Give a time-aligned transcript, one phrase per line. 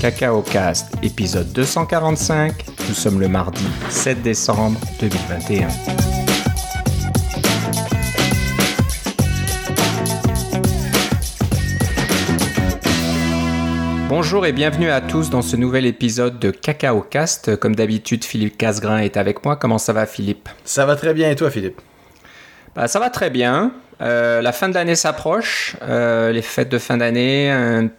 [0.00, 2.64] Cacao Cast, épisode 245.
[2.88, 5.68] Nous sommes le mardi 7 décembre 2021.
[14.08, 17.56] Bonjour et bienvenue à tous dans ce nouvel épisode de Cacao Cast.
[17.56, 19.56] Comme d'habitude, Philippe Casgrain est avec moi.
[19.56, 20.48] Comment ça va, Philippe?
[20.64, 21.78] Ça va très bien et toi, Philippe?
[22.74, 23.72] Bah, Ça va très bien.
[24.00, 27.90] Euh, la fin de l'année s'approche, euh, les fêtes de fin d'année, un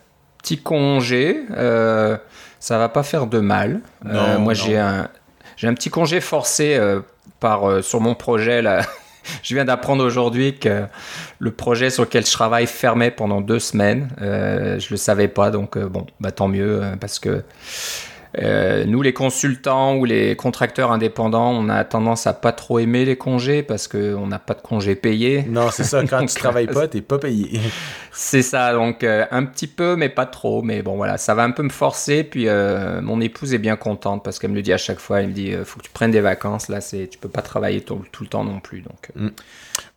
[0.42, 2.18] petit congé, euh,
[2.60, 3.82] ça va pas faire de mal.
[4.04, 5.08] Non, moi, j'ai un,
[5.58, 6.80] j'ai un petit congé forcé
[7.40, 8.62] par, sur mon projet.
[8.62, 8.82] Là.
[9.44, 10.86] je viens d'apprendre aujourd'hui que
[11.40, 14.10] le projet sur lequel je travaille fermait pendant deux semaines.
[14.22, 17.44] Euh, je le savais pas, donc bon, bah, tant mieux, parce que
[18.40, 23.04] euh, nous, les consultants ou les contracteurs indépendants, on a tendance à pas trop aimer
[23.06, 25.44] les congés parce qu'on n'a pas de congés payés.
[25.48, 26.02] Non, c'est ça.
[26.06, 27.60] Quand Donc, tu travailles pas, t'es pas payé.
[28.14, 30.62] C'est ça, donc euh, un petit peu, mais pas trop.
[30.62, 32.26] Mais bon, voilà, ça va un peu me forcer.
[32.26, 35.22] Puis euh, mon épouse est bien contente parce qu'elle me le dit à chaque fois.
[35.22, 36.68] Elle me dit, euh, faut que tu prennes des vacances.
[36.68, 38.82] Là, c'est, tu peux pas travailler tout, tout le temps non plus.
[38.82, 39.32] Donc, euh, Mm.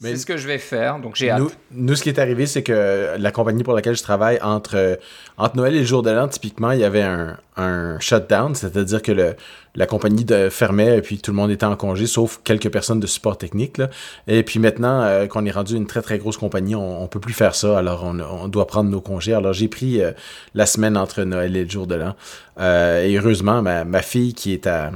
[0.01, 0.99] C'est ce que je vais faire.
[0.99, 1.41] Donc j'ai hâte.
[1.41, 4.99] Nous, nous, ce qui est arrivé, c'est que la compagnie pour laquelle je travaille, entre,
[5.39, 9.01] entre Noël et le jour de l'an, typiquement, il y avait un, un shutdown, c'est-à-dire
[9.01, 9.35] que le,
[9.75, 13.01] la compagnie de, fermait et puis tout le monde était en congé, sauf quelques personnes
[13.01, 13.79] de support technique.
[13.79, 13.89] Là.
[14.27, 17.21] Et puis maintenant euh, qu'on est rendu une très très grosse compagnie, on, on peut
[17.21, 19.35] plus faire ça, alors on, on doit prendre nos congés.
[19.35, 20.13] Alors j'ai pris euh,
[20.55, 22.15] la semaine entre Noël et le jour de l'an.
[22.61, 24.93] Euh, et heureusement, ma, ma fille qui est à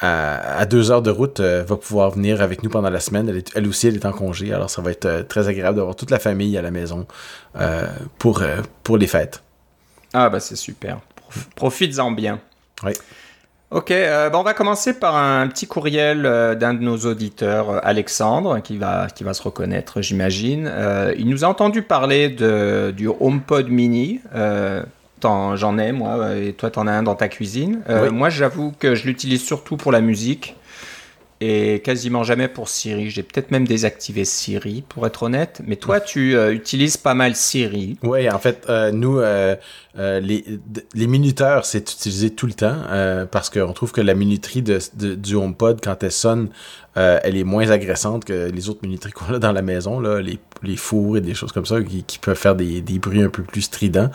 [0.00, 3.28] à, à deux heures de route euh, va pouvoir venir avec nous pendant la semaine.
[3.28, 5.76] Elle, est- elle aussi, elle est en congé, alors ça va être euh, très agréable
[5.78, 7.06] d'avoir toute la famille à la maison
[7.60, 7.86] euh,
[8.18, 9.42] pour, euh, pour les fêtes.
[10.12, 10.98] Ah bah c'est super.
[11.16, 12.40] Prof- Profites-en bien.
[12.84, 12.92] Oui.
[13.72, 18.78] Ok, bah, on va commencer par un petit courriel d'un de nos auditeurs, Alexandre, qui
[18.78, 20.70] va, qui va se reconnaître, j'imagine.
[21.18, 24.20] Il nous a entendu parler de, du HomePod Mini.
[25.22, 27.80] J'en ai, moi, euh, et toi, t'en as un dans ta cuisine.
[27.88, 28.14] Euh, Oui.
[28.14, 30.54] Moi, j'avoue que je l'utilise surtout pour la musique
[31.40, 33.10] et quasiment jamais pour Siri.
[33.10, 35.60] J'ai peut-être même désactivé Siri, pour être honnête.
[35.66, 37.98] Mais toi, tu euh, utilises pas mal Siri.
[38.02, 39.54] Oui, en fait, euh, nous, euh,
[39.94, 42.76] les, minuteurs, c'est utilisé tout le temps
[43.30, 46.48] parce qu'on trouve que la minuterie de, de- du HomePod, quand elle sonne,
[46.94, 50.38] elle est moins agressante que les autres minuteries qu'on a dans la maison, là, les,
[50.66, 53.42] les fours et des choses comme ça qui, peuvent faire des, des bruits un peu
[53.42, 54.10] plus stridents.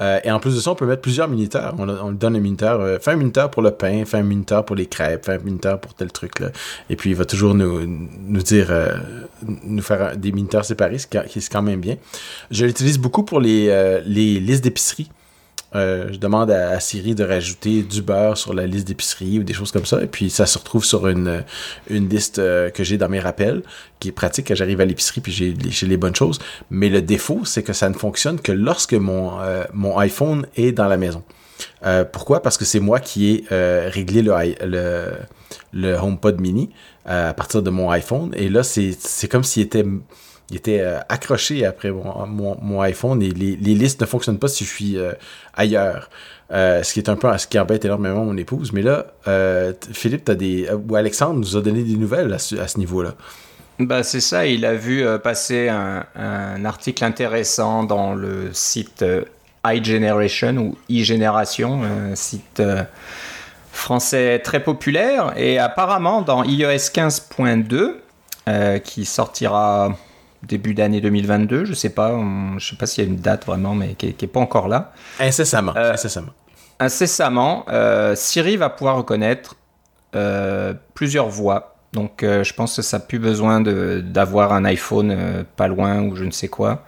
[0.00, 1.74] Euh, et en plus de ça, on peut mettre plusieurs minuteurs.
[1.78, 2.80] On, on donne un minuteur.
[2.80, 5.38] Euh, fais un minuteur pour le pain, fais un minuteur pour les crêpes, fais un
[5.38, 6.40] minuteur pour tel truc.
[6.40, 6.50] Là.
[6.90, 8.96] Et puis, il va toujours nous, nous dire, euh,
[9.42, 11.96] nous faire des minuteurs séparés, ce qui qui est quand même bien.
[12.50, 15.10] Je l'utilise beaucoup pour les, euh, les listes d'épicerie.
[15.76, 19.52] Euh, je demande à, Siri de rajouter du beurre sur la liste d'épicerie ou des
[19.52, 20.02] choses comme ça.
[20.02, 21.44] Et puis, ça se retrouve sur une,
[21.90, 23.62] une liste euh, que j'ai dans mes rappels,
[24.00, 26.38] qui est pratique quand j'arrive à l'épicerie puis j'ai les, les bonnes choses.
[26.70, 30.72] Mais le défaut, c'est que ça ne fonctionne que lorsque mon, euh, mon iPhone est
[30.72, 31.22] dans la maison.
[32.12, 32.42] Pourquoi?
[32.42, 34.34] Parce que c'est moi qui ai réglé le,
[34.66, 35.12] le,
[35.72, 36.70] le HomePod mini
[37.04, 38.32] à partir de mon iPhone.
[38.34, 39.84] Et là, c'est comme s'il était,
[40.50, 44.70] il était euh, accroché après mon, iPhone et les, listes ne fonctionnent pas si je
[44.70, 45.12] suis euh,
[45.54, 46.10] ailleurs.
[46.52, 48.72] Euh, ce qui est un peu ce qui embête énormément mon épouse.
[48.72, 49.06] Mais là,
[49.92, 50.68] Philippe, t'as des.
[50.88, 53.14] ou Alexandre nous a donné des nouvelles à ce, niveau-là.
[53.80, 59.04] Bah, c'est ça, il a vu passer un, article intéressant dans le site
[59.64, 62.62] iGeneration ou iGénération, un site
[63.72, 65.32] français très populaire.
[65.36, 67.96] Et apparemment, dans iOS 15.2,
[68.48, 69.96] euh, qui sortira
[70.46, 73.44] début d'année 2022, je sais pas, on- je sais pas s'il y a une date
[73.46, 74.92] vraiment, mais qui n'est pas encore là.
[75.20, 75.72] Incessamment.
[75.76, 76.32] Euh, incessamment.
[76.78, 79.56] incessamment, euh, Siri va pouvoir reconnaître
[80.14, 81.74] euh, plusieurs voix.
[81.92, 86.24] Donc, je pense que ça n'a plus besoin d'avoir un iPhone pas loin ou je
[86.24, 86.84] ne sais quoi.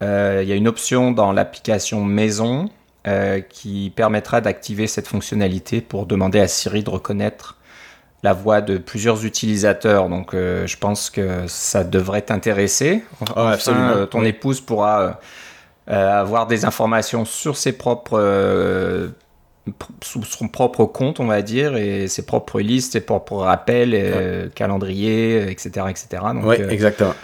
[0.00, 0.06] Il
[0.44, 2.70] y a une option dans l'application Maison
[3.50, 7.56] qui permettra d'activer cette fonctionnalité pour demander à Siri de reconnaître
[8.22, 10.08] la voix de plusieurs utilisateurs.
[10.08, 13.04] Donc, euh, je pense que ça devrait t'intéresser.
[13.36, 13.88] Absolument.
[13.90, 15.20] euh, ton épouse pourra
[15.90, 19.08] euh, avoir des informations sur ses propres euh,
[20.02, 25.50] sous son propre compte, on va dire, et ses propres listes, ses propres rappels, calendrier,
[25.50, 26.22] etc., etc.
[26.34, 27.14] Donc, exactement.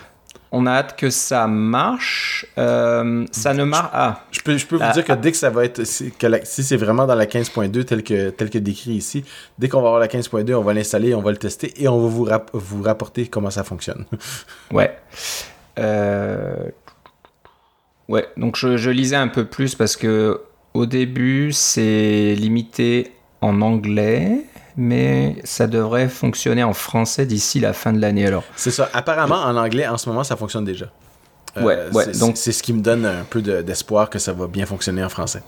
[0.52, 2.46] On a hâte que ça marche.
[2.58, 3.90] Euh, ça ne marche.
[3.92, 6.12] Ah, Je peux, je peux vous Ah, dire que dès que ça va être, si,
[6.12, 9.24] que la- si c'est vraiment dans la 15.2 tel que, tel que décrit ici,
[9.58, 12.00] dès qu'on va avoir la 15.2, on va l'installer, on va le tester et on
[12.00, 14.04] va vous, rap- vous rapporter comment ça fonctionne.
[14.72, 14.96] ouais.
[15.78, 16.54] Euh,
[18.08, 20.40] Ouais, donc je, je lisais un peu plus parce que
[20.74, 23.10] au début c'est limité
[23.40, 24.42] en anglais,
[24.76, 28.44] mais ça devrait fonctionner en français d'ici la fin de l'année alors.
[28.56, 28.88] C'est ça.
[28.92, 30.86] Apparemment, en anglais, en ce moment, ça fonctionne déjà.
[31.56, 31.62] Euh,
[31.92, 34.66] Ouais, donc- C'est ce qui me donne un peu de- d'espoir que ça va bien
[34.66, 35.42] fonctionner en français.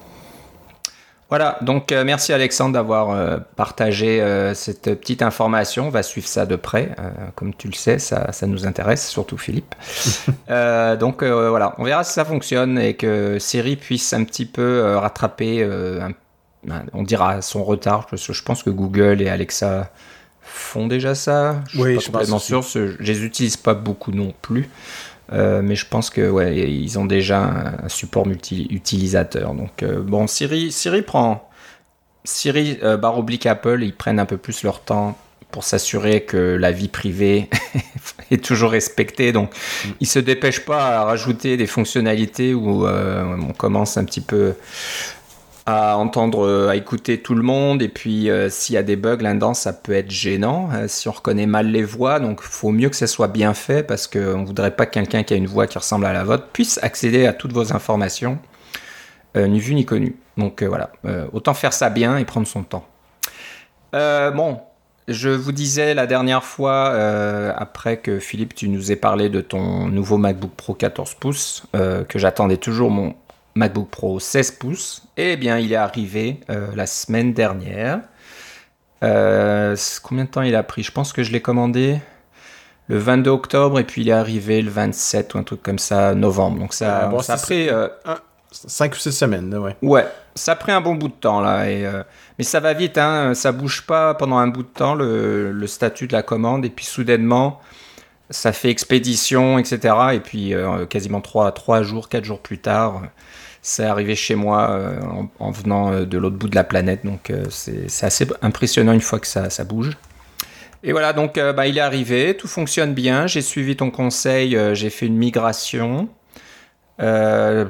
[1.30, 5.88] Voilà, donc euh, merci Alexandre d'avoir euh, partagé euh, cette petite information.
[5.88, 6.96] On va suivre ça de près.
[7.34, 9.74] comme tu le sais, ça, ça nous intéresse, surtout Philippe.
[10.48, 15.68] donc voilà, on verra si ça fonctionne et que Siri puisse un petit peu rattraper,
[16.92, 18.06] on dira, son retard.
[18.06, 19.90] Parce que je pense que Google et Alexa
[20.42, 21.62] font déjà ça.
[21.70, 22.62] Je oui, suis pas je sûr.
[22.62, 24.68] Je les utilise pas beaucoup non plus.
[25.32, 29.54] Euh, mais je pense que ouais, ils ont déjà un, support multi-utilisateur.
[29.54, 31.50] Donc euh, bon, Siri, Siri prend
[32.24, 35.18] Siri euh, barre oblique Apple, ils prennent un peu plus leur temps
[35.50, 37.48] pour s'assurer que la vie privée
[38.30, 39.32] est toujours respectée.
[39.32, 39.88] Donc, mm.
[40.00, 44.54] ils se dépêchent pas à rajouter des fonctionnalités où on commence un petit peu
[45.68, 47.82] à entendre, euh, à écouter tout le monde.
[47.82, 51.08] Et puis, euh, s'il y a des bugs là-dedans, ça peut être gênant euh, si
[51.08, 52.20] on reconnaît mal les voix.
[52.20, 55.24] Donc, faut mieux que ça soit bien fait parce qu'on ne voudrait pas que quelqu'un
[55.24, 58.38] qui a une voix qui ressemble à la vôtre puisse accéder à toutes vos informations,
[59.36, 60.16] ni vu ni connu.
[60.38, 60.90] Donc, voilà.
[61.32, 62.86] autant faire ça bien et prendre son temps.
[63.92, 64.60] bon,
[65.06, 66.90] je vous disais la dernière fois,
[67.56, 72.18] après que Philippe, tu nous aies parlé de ton nouveau MacBook Pro 14 pouces, que
[72.18, 73.14] j'attendais toujours mon
[73.58, 75.02] MacBook Pro 16 pouces.
[75.16, 78.00] Eh bien, il est arrivé euh, la semaine dernière.
[79.02, 80.82] Euh, combien de temps il a pris?
[80.82, 81.98] Je pense que je l'ai commandé
[82.88, 86.14] le 22 octobre et puis il est arrivé le 27 ou un truc comme ça,
[86.14, 86.60] novembre.
[86.60, 87.68] Donc ça, ça a pris...
[88.50, 89.76] 5 euh, ou 6 semaines, ouais.
[89.82, 91.68] Ouais, ça a pris un bon bout de temps là.
[91.68, 91.86] Et,
[92.38, 95.66] mais ça va vite, hein, ça bouge pas pendant un bout de temps le, le
[95.66, 97.60] statut de la commande et puis soudainement
[98.30, 99.94] ça fait expédition, etc.
[100.12, 100.54] Et puis
[100.88, 103.02] quasiment 3, 3 jours, 4 jours plus tard,
[103.62, 105.00] c'est arrivé chez moi euh,
[105.38, 107.04] en, venant euh, de l'autre bout de la planète.
[107.04, 109.96] Donc euh, c'est assez impressionnant une fois que ça, bouge.
[110.84, 113.26] Et voilà, donc bah, il est arrivé, tout fonctionne bien.
[113.26, 116.08] J'ai suivi ton conseil, j'ai fait une migration.
[117.00, 117.66] je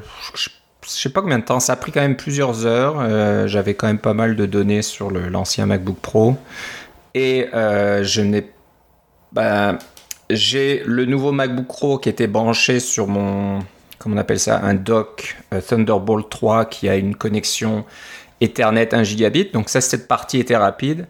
[0.84, 3.48] sais pas combien de temps, ça a pris quand même plusieurs heures.
[3.48, 6.36] J'avais quand même pas mal de données sur l'ancien MacBook Pro.
[7.14, 8.52] Et je n'ai.
[9.32, 9.78] Bah,
[10.28, 13.60] j'ai le nouveau MacBook Pro qui était branché sur mon,
[13.98, 17.84] comme on appelle ça, un dock euh, Thunderbolt 3 qui a une connexion
[18.40, 19.50] Ethernet 1 gigabit.
[19.52, 21.06] Donc ça, cette partie était rapide.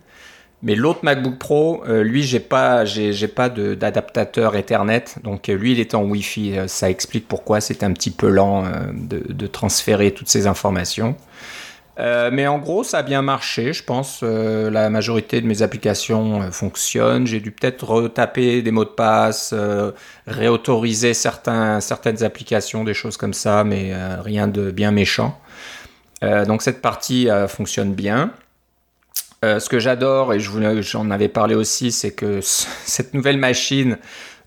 [0.62, 5.70] Mais l'autre MacBook Pro, euh, lui, j'ai pas, j'ai, pas d'adaptateur Ethernet, donc euh, lui,
[5.72, 6.56] il était en Wi-Fi.
[6.66, 11.14] ça explique pourquoi c'est un petit peu lent de, transférer toutes ces informations.
[11.98, 14.20] Euh, mais en gros, ça a bien marché, je pense.
[14.22, 17.26] Euh, la majorité de mes applications euh, fonctionnent.
[17.26, 19.54] J'ai dû peut-être retaper des mots de passe,
[20.26, 25.38] réautoriser certaines applications, des choses comme ça, mais rien de bien méchant.
[26.22, 28.32] donc cette partie fonctionne bien.
[29.42, 33.98] ce que j'adore, et j'en avais parlé aussi, c'est que cette nouvelle machine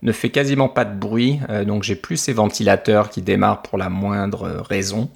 [0.02, 1.40] ne fait quasiment pas de bruit.
[1.66, 5.10] donc j'ai plus ces ventilateurs qui démarrent pour la moindre raison.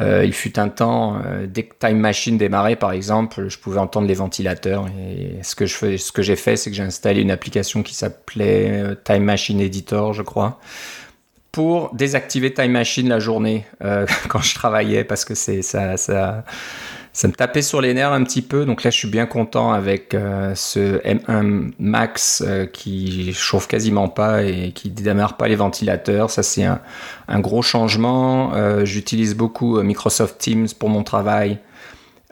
[0.00, 3.78] Euh, il fut un temps, euh, dès que Time Machine démarrait par exemple, je pouvais
[3.78, 4.86] entendre les ventilateurs.
[4.98, 9.24] Et ce que j'ai fait, c'est que j'ai installé une application qui s'appelait euh, Time
[9.24, 10.60] Machine Editor, je crois,
[11.50, 13.64] pour désactiver Time Machine la journée
[14.28, 15.96] quand je travaillais, parce que c'est ça,
[17.16, 18.66] ça me tapait sur les nerfs un petit peu.
[18.66, 24.08] Donc là, je suis bien content avec euh, ce M1 Max euh, qui chauffe quasiment
[24.08, 26.28] pas et qui démarre pas les ventilateurs.
[26.30, 28.52] Ça, c'est un, gros changement.
[28.52, 31.58] Euh, j'utilise beaucoup Microsoft Teams pour mon travail.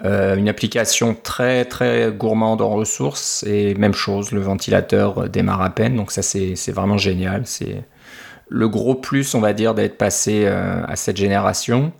[0.04, 5.96] une application très très gourmande en ressources et même chose, le ventilateur démarre à peine.
[5.96, 7.46] Donc ça, c'est vraiment génial.
[7.46, 7.84] C'est
[8.50, 11.90] le gros plus, on va dire, d'être passé à cette génération.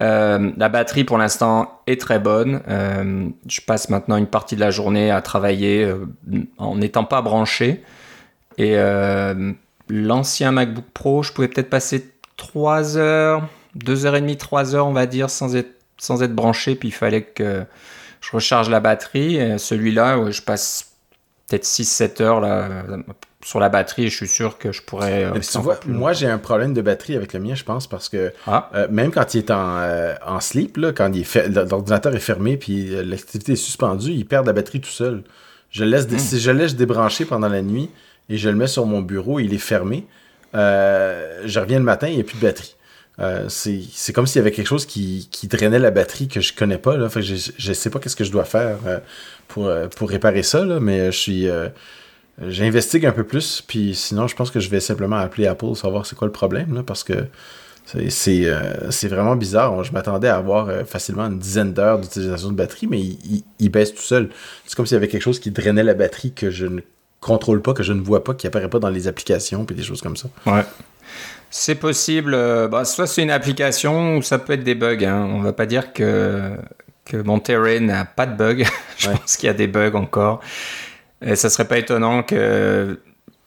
[0.00, 2.62] Euh, la batterie pour l'instant est très bonne.
[2.68, 6.06] Euh, je passe maintenant une partie de la journée à travailler euh,
[6.56, 7.82] en n'étant pas branché.
[8.58, 8.76] Et
[9.88, 14.88] l'ancien MacBook Pro, je pouvais peut-être passer 3 heures, 2 heures et demie, 3 heures
[14.88, 16.74] on va dire sans être, sans être branché.
[16.74, 17.64] Puis il fallait que
[18.20, 19.38] je recharge la batterie.
[19.60, 20.96] Celui-là, je passe
[21.46, 22.68] peut-être 6-7 heures là,
[23.44, 25.24] sur la batterie, je suis sûr que je pourrais.
[25.24, 25.40] Euh,
[25.86, 28.68] moi, j'ai un problème de batterie avec le mien, je pense, parce que ah.
[28.74, 31.10] euh, même quand il est en, euh, en sleep, là, quand
[31.70, 35.22] l'ordinateur est fermé puis l'activité est suspendue, il perd la batterie tout seul.
[35.70, 36.18] Je laisse, hmm.
[36.18, 37.90] Si je laisse débrancher pendant la nuit
[38.28, 40.04] et je le mets sur mon bureau, il est fermé.
[40.52, 42.74] je reviens le matin, il n'y a plus de batterie.
[43.48, 46.78] c'est comme s'il y avait quelque chose qui, qui, drainait la batterie que je connais
[46.78, 46.96] pas.
[46.96, 47.08] Là.
[47.14, 48.78] je ne sais pas qu'est-ce que je dois faire
[49.46, 51.48] pour, pour réparer ça, là, mais je suis
[52.46, 56.06] j'investigue un peu plus, puis sinon, je pense que je vais simplement appeler Apple, savoir
[56.06, 57.26] c'est quoi le problème, là, parce que
[58.10, 59.82] c'est euh, vraiment bizarre.
[59.82, 63.94] Je m'attendais à avoir euh, facilement une dizaine d'heures d'utilisation de batterie, mais il, baisse
[63.94, 64.28] tout seul.
[64.66, 66.80] C'est comme s'il y avait quelque chose qui drainait la batterie que je ne
[67.20, 69.82] contrôle pas, que je ne vois pas, qui apparaît pas dans les applications, puis des
[69.82, 70.28] choses comme ça.
[70.46, 70.64] Ouais.
[71.50, 72.34] C'est possible.
[72.34, 75.02] Euh, bah, soit c'est une application ou ça peut être des bugs.
[75.04, 75.26] Hein.
[75.32, 76.52] On va pas dire que
[77.06, 78.64] que Monterey n'a pas de bugs.
[78.98, 80.40] je pense qu'il y a des bugs encore.
[81.24, 82.98] Et ça serait pas étonnant que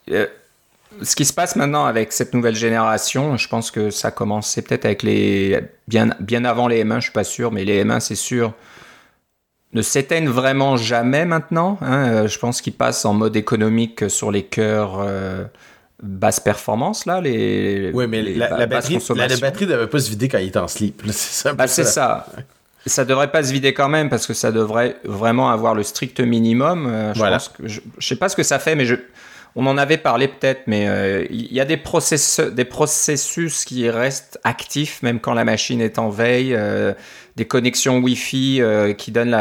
[0.09, 0.27] euh,
[1.01, 4.61] ce qui se passe maintenant avec cette nouvelle génération, je pense que ça a commencé
[4.61, 7.99] peut-être avec les bien bien avant les M1, je suis pas sûr, mais les M1
[7.99, 8.53] c'est sûr
[9.73, 11.77] ne s'éteignent vraiment jamais maintenant.
[11.81, 12.07] Hein.
[12.07, 15.45] Euh, je pense qu'ils passent en mode économique sur les cœurs euh,
[16.03, 17.21] basse performance là.
[17.21, 20.57] Les, oui, mais la, batterie, la, batterie ne devait pas se vider quand il est
[20.57, 21.01] en sleep.
[21.07, 21.53] C'est ça.
[21.53, 22.27] Bah, c'est ça.
[22.85, 26.19] Ça devrait pas se vider quand même parce que ça devrait vraiment avoir le strict
[26.19, 26.87] minimum.
[26.87, 27.37] Euh, je voilà.
[27.63, 28.95] je, sais pas ce que ça fait, mais je,
[29.55, 31.79] on en avait parlé peut-être, mais euh, il y a des,
[32.51, 36.93] des processus qui restent actifs même quand la machine est en veille, euh,
[37.35, 38.61] des connexions Wi-Fi
[38.97, 39.37] qui donnent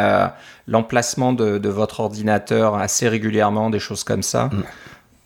[0.69, 4.51] l'emplacement de, votre ordinateur assez régulièrement, des choses comme ça.
[4.53, 4.65] Mm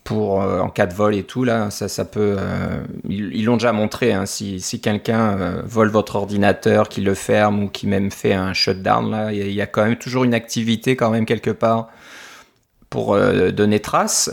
[0.05, 3.57] pour euh, en cas de vol et tout là ça ça peut euh, ils l'ont
[3.57, 7.87] déjà montré hein, si, si quelqu'un euh, vole votre ordinateur qui le ferme ou qui
[7.87, 11.25] même fait un shutdown là il y, a quand même toujours une activité quand même
[11.25, 11.89] quelque part
[12.91, 14.29] pour donner trace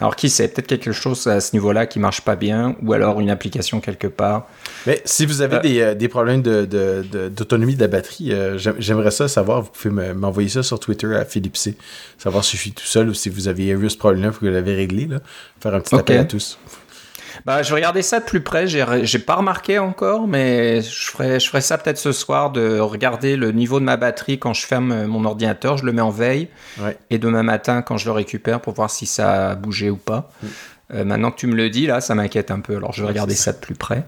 [0.00, 3.20] alors qui sait, peut-être quelque chose à ce niveau-là qui marche pas bien, ou alors
[3.20, 4.48] une application quelque part.
[4.86, 8.32] Mais si vous avez euh, des, euh, des, problèmes d'autonomie de, de, de, la batterie,
[8.32, 9.62] euh, j'aimerais ça savoir.
[9.62, 11.76] Vous pouvez m'envoyer ça sur Twitter à Philippe C.
[12.18, 14.46] Savoir si je suis tout seul ou si vous aviez eu ce problème-là, que vous
[14.46, 15.06] l'avez réglé.
[15.06, 15.20] Là.
[15.60, 16.58] Faire un petit appel à tous.
[17.44, 18.66] Bah, je regardais ça de plus près.
[18.66, 23.36] J'ai pas remarqué encore, mais je ferai, je ferai ça peut-être ce soir de regarder
[23.36, 25.76] le niveau de ma batterie quand je ferme mon ordinateur.
[25.76, 26.48] Je le mets en veille.
[27.10, 30.30] Et demain matin, quand je le récupère, pour voir si ça a bougé ou pas.
[30.42, 30.46] Mm.
[30.92, 32.76] Euh, maintenant que tu me le dis, là, ça m'inquiète un peu.
[32.76, 33.52] Alors, je vais regarder ça.
[33.52, 34.04] de plus près.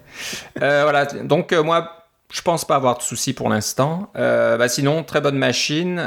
[0.61, 1.07] Euh, voilà.
[1.07, 4.11] Donc, euh, moi, je pense pas avoir de soucis pour l'instant.
[4.15, 6.01] Bah, sinon, très bonne machine.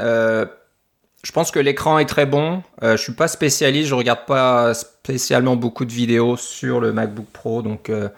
[1.25, 2.61] Je pense que l'écran est très bon.
[2.83, 7.25] Euh, je suis pas spécialiste, je regarde pas spécialement beaucoup de vidéos sur le MacBook
[7.33, 8.09] Pro, donc euh,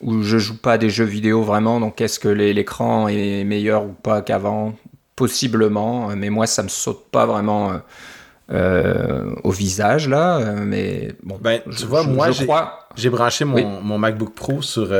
[0.00, 1.78] où je joue pas des jeux vidéo vraiment.
[1.78, 4.74] Donc est-ce que l'écran est meilleur ou pas qu'avant?
[5.14, 7.80] Possiblement, mais moi ça me saute pas vraiment
[8.50, 10.40] euh, au visage là.
[10.56, 12.32] Mais bon, ben, tu vois, moi
[12.96, 14.92] j'ai branché mon, mon, MacBook Pro sur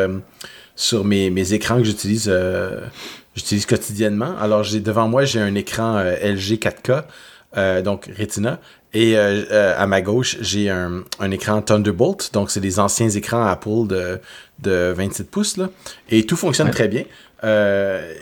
[0.76, 2.30] sur mes, mes écrans que j'utilise
[3.36, 4.34] j'utilise quotidiennement.
[4.40, 7.04] Alors, j'ai devant moi, j'ai un écran euh, LG 4K,
[7.56, 8.58] euh, donc Retina.
[8.94, 12.30] Et euh, à ma gauche, j'ai un, un, écran Thunderbolt.
[12.32, 14.20] Donc, c'est des anciens écrans Apple de,
[14.60, 15.58] de 27 pouces.
[15.58, 15.68] Là.
[16.08, 17.04] Et tout fonctionne très bien.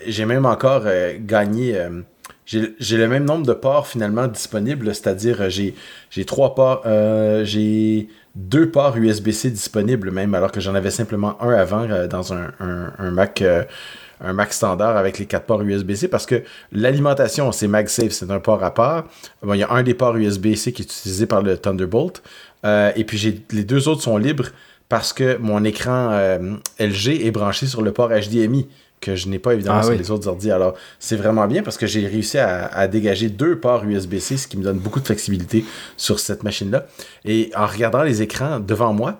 [0.05, 0.83] j'ai même encore
[1.19, 1.81] gagné...
[2.45, 5.75] j'ai le même nombre de ports finalement disponibles, c'est-à-dire j'ai
[6.09, 6.83] j'ai trois ports,
[7.45, 12.51] j'ai deux ports USB-C disponibles même, alors que j'en avais simplement un avant dans un,
[12.59, 18.39] un, Mac standard avec les quatre ports USB-C parce que l'alimentation, c'est MagSafe, c'est un
[18.39, 19.05] port à part.
[19.41, 22.21] Bon, il y a un des ports USB-C qui est utilisé par le Thunderbolt.
[22.65, 24.47] Euh, et puis les deux autres sont libres
[24.89, 28.67] parce que mon écran euh, LG est branché sur le port HDMI
[29.05, 30.51] que je n'ai pas évidemment ah sur les autres ordi.
[30.51, 34.47] Alors, c'est vraiment bien parce que j'ai réussi à, à, dégager deux ports USB-C, ce
[34.47, 35.63] qui me donne beaucoup de flexibilité
[35.97, 36.87] sur cette machine-là.
[37.23, 39.19] Et en regardant les écrans devant moi,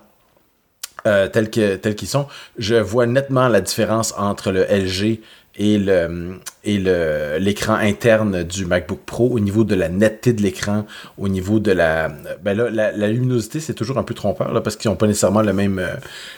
[1.08, 2.26] euh, tels que tels qu'ils sont,
[2.58, 5.20] je vois nettement la différence entre le LG
[5.56, 10.42] et le et le l'écran interne du MacBook Pro au niveau de la netteté de
[10.42, 10.88] l'écran,
[11.20, 12.10] au niveau de la
[12.44, 15.44] ben là la, luminosité c'est toujours un peu trompeur là parce qu'ils n'ont pas nécessairement
[15.44, 15.94] le même euh,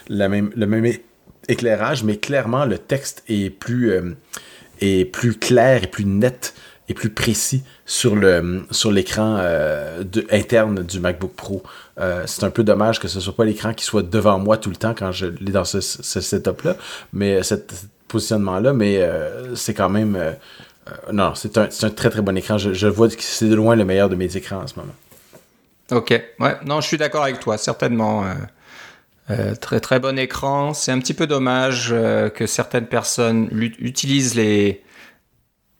[0.10, 0.92] la même le même
[1.48, 4.16] éclairage, mais clairement le texte est plus euh,
[4.82, 6.54] est plus clair et plus net
[6.90, 11.64] et plus précis sur l'écran euh, interne du MacBook Pro.
[12.00, 14.70] Euh, c'est un peu dommage que ce soit pas l'écran qui soit devant moi tout
[14.70, 16.78] le temps quand je l'ai dans ce, setup là,
[17.12, 17.74] mais cet,
[18.08, 19.06] positionnement là, mais
[19.56, 20.18] c'est quand même
[21.12, 22.58] non, c'est un, un, très très bon écran.
[22.58, 24.96] Je, je vois que c'est de loin le meilleur de mes écrans en ce moment.
[25.92, 28.24] Ok, ouais, non, je suis d'accord avec toi, certainement.
[29.60, 30.74] Très très bon écran.
[30.74, 31.90] C'est un petit peu dommage
[32.36, 34.84] que certaines personnes utilisent les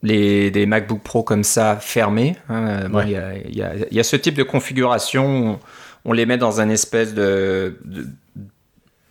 [0.02, 2.36] les, des MacBook Pro comme ça fermés.
[2.48, 2.88] Hein.
[3.04, 5.58] Il y, a, y, a, ce type de configuration.
[6.04, 7.78] On, les met dans un espèce de,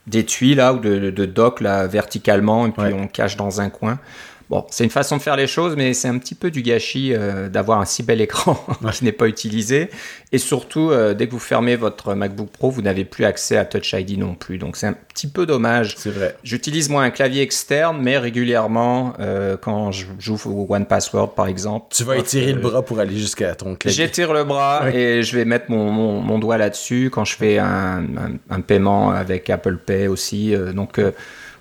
[0.08, 4.00] d'étui là ou de, de, dock là verticalement et puis on cache dans un coin.
[4.50, 7.14] Bon, c'est une façon de faire les choses, mais c'est un petit peu du gâchis
[7.14, 8.58] euh, d'avoir un si bel écran
[8.94, 9.90] qui n'est pas utilisé.
[10.32, 13.66] Et surtout, euh, dès que vous fermez votre MacBook Pro, vous n'avez plus accès à
[13.66, 14.58] Touch ID non plus.
[14.58, 15.96] Donc c'est un petit peu dommage.
[15.98, 16.38] C'est vrai.
[16.44, 21.48] J'utilise moi un clavier externe, mais régulièrement, euh, quand je joue au One Password par
[21.48, 21.88] exemple.
[21.90, 24.06] Tu vas étirer le bras pour aller jusqu'à ton clavier.
[24.06, 28.06] J'étire le bras et je vais mettre mon, mon, doigt là-dessus quand je fais un,
[28.18, 30.54] un, un, paiement avec Apple Pay aussi.
[30.74, 31.00] donc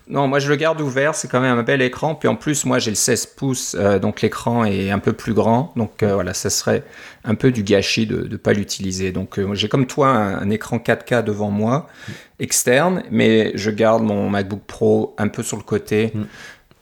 [0.08, 2.14] non, moi je le garde ouvert, c'est quand même un bel écran.
[2.14, 5.34] Puis en plus, moi j'ai le 16 pouces, euh, donc l'écran est un peu plus
[5.34, 5.72] grand.
[5.74, 6.84] Donc euh, voilà, ça serait
[7.24, 9.10] un peu du gâchis de ne pas l'utiliser.
[9.10, 11.88] Donc euh, j'ai comme toi un, écran 4K devant moi,
[12.38, 16.12] externe, mais je garde mon MacBook Pro un peu sur le côté.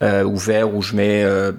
[0.02, 1.52] euh, ouvert où je mets euh,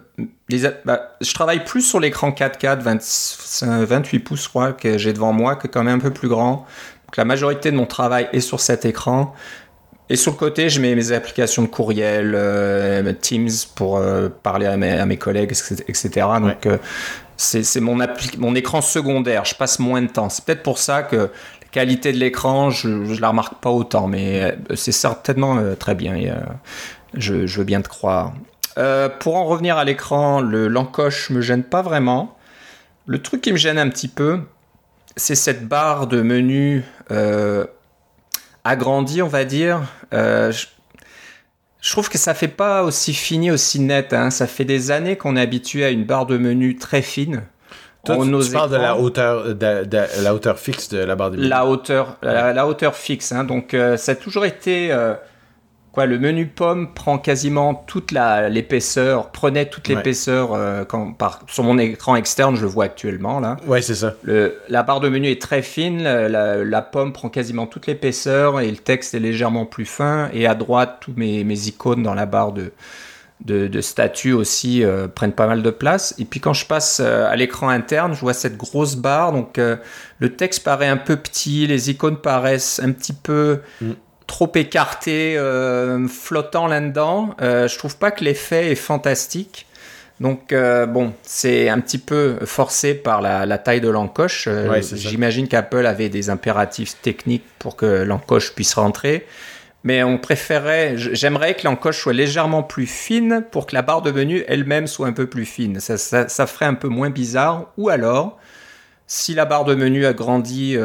[0.49, 5.13] les, bah, je travaille plus sur l'écran 4K de 28 pouces je crois que j'ai
[5.13, 6.67] devant moi que quand même un peu plus grand
[7.05, 9.33] donc la majorité de mon travail est sur cet écran
[10.09, 14.01] et sur le côté je mets mes applications de courriel euh, Teams pour
[14.43, 15.53] parler à mes, à mes, collègues
[15.87, 16.67] etc donc
[17.37, 17.97] c'est mon,
[18.37, 19.43] mon écran secondaire.
[19.43, 20.29] Je passe moins de temps.
[20.29, 24.07] C'est peut-être pour ça que la qualité de l'écran je, je la remarque pas autant
[24.07, 26.15] mais c'est certainement très bien.
[26.15, 26.31] Et,
[27.17, 28.33] je, veux bien te croire.
[28.77, 32.37] Euh, pour en revenir à l'écran, le l'encoche me gêne pas vraiment.
[33.05, 34.39] Le truc qui me gêne un petit peu,
[35.15, 37.65] c'est cette barre de menu euh,
[38.65, 39.83] agrandie, on va dire.
[40.13, 44.11] Euh, je, trouve que ça fait pas aussi fini, aussi net.
[44.11, 44.31] Hein.
[44.31, 47.43] Ça fait des années qu'on est habitué à une barre de menu très fine.
[48.03, 51.47] Toi, tu, parles de la hauteur, de, la hauteur fixe de la barre de menu.
[51.47, 53.31] La hauteur, la, hauteur fixe.
[53.31, 53.45] Hein.
[53.45, 54.91] Donc, ça a toujours été
[56.03, 60.83] le menu pomme prend quasiment toute l'épaisseur, prenait toute l'épaisseur euh,
[61.47, 63.55] sur mon écran externe, je le vois actuellement là.
[63.65, 64.15] Ouais, c'est ça.
[64.25, 68.77] la barre de menu est très fine, la, pomme prend quasiment toute l'épaisseur et le
[68.77, 70.29] texte est légèrement plus fin.
[70.33, 72.71] Et à droite, tous mes, icônes dans la barre de,
[73.45, 76.13] de, statut aussi euh, prennent pas mal de place.
[76.19, 79.31] Et puis quand je passe euh, à l'écran interne, je vois cette grosse barre.
[79.31, 83.93] Donc le texte paraît un peu petit, les icônes paraissent un petit peu mm
[84.27, 87.35] trop écarté, euh, flottant là-dedans.
[87.41, 89.67] Euh, je trouve pas que l'effet est fantastique.
[90.21, 94.47] Donc euh, bon, c'est un petit peu forcé par la, taille de l'encoche.
[94.93, 99.27] J'imagine qu'Apple avait des impératifs techniques pour que l'encoche puisse rentrer.
[99.83, 104.09] Mais on préférait, j'aimerais que l'encoche soit légèrement plus fine pour que la barre de
[104.09, 105.79] menu elle-même soit un peu plus fine.
[105.79, 107.71] Ça, ça, ferait un peu moins bizarre.
[107.77, 108.39] Ou alors,
[109.05, 110.75] si la barre de menu a grandi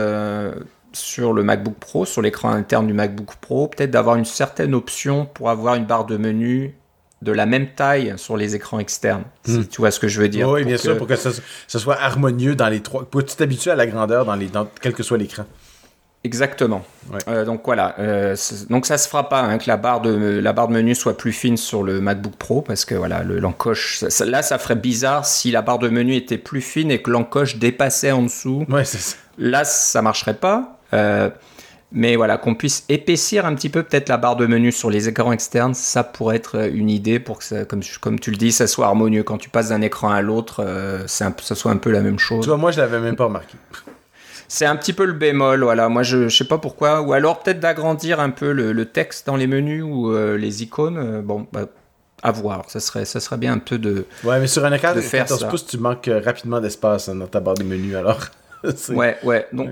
[0.92, 5.26] sur le MacBook Pro, sur l'écran interne du MacBook Pro, peut-être d'avoir une certaine option
[5.26, 6.75] pour avoir une barre de menu
[7.23, 9.25] de la même taille sur les écrans externes.
[9.45, 9.67] Si hmm.
[9.67, 10.49] tu vois ce que je veux dire.
[10.49, 11.30] Oui, bien sûr, pour que ça,
[11.67, 13.04] soit harmonieux dans les trois.
[13.04, 15.45] Pour que tu t'habitues à la grandeur dans les, dans, quel que soit l'écran.
[16.23, 16.84] Exactement.
[17.28, 17.95] Euh, donc voilà.
[17.99, 18.36] Euh,
[18.69, 21.17] donc ça se fera pas hein, que la barre de la barre de menu soit
[21.17, 24.04] plus fine sur le MacBook Pro parce que voilà l'encoche.
[24.21, 27.56] là, ça ferait bizarre si la barre de menu était plus fine et que l'encoche
[27.56, 28.67] dépassait en dessous.
[28.69, 29.17] Ouais, ça.
[29.38, 30.79] Là, ça marcherait pas.
[30.92, 31.30] Euh,
[31.92, 35.08] mais voilà, qu'on puisse épaissir un petit peu peut-être la barre de menu sur les
[35.08, 38.36] écrans externes, ça pourrait être euh, une idée pour que, ça, comme, comme tu le
[38.36, 39.24] dis, ça soit harmonieux.
[39.24, 42.44] Quand tu passes d'un écran à l'autre, euh, ça soit un peu la même chose.
[42.46, 43.54] Toi, moi, je l'avais même pas remarqué.
[44.46, 45.88] C'est un petit peu le bémol, voilà.
[45.88, 47.02] Moi, je, je sais pas pourquoi.
[47.02, 51.22] Ou alors peut-être d'agrandir un peu le, texte dans les menus ou les icônes.
[51.22, 51.66] bon, bah,
[52.22, 52.64] à voir.
[52.68, 54.06] Ça serait, ça serait bien un peu de.
[54.24, 57.54] Ouais, mais sur un écran de 14 pouces, tu manques rapidement d'espace dans ta barre
[57.54, 58.20] de menu, alors.
[58.90, 59.46] ouais, ouais.
[59.52, 59.70] Donc,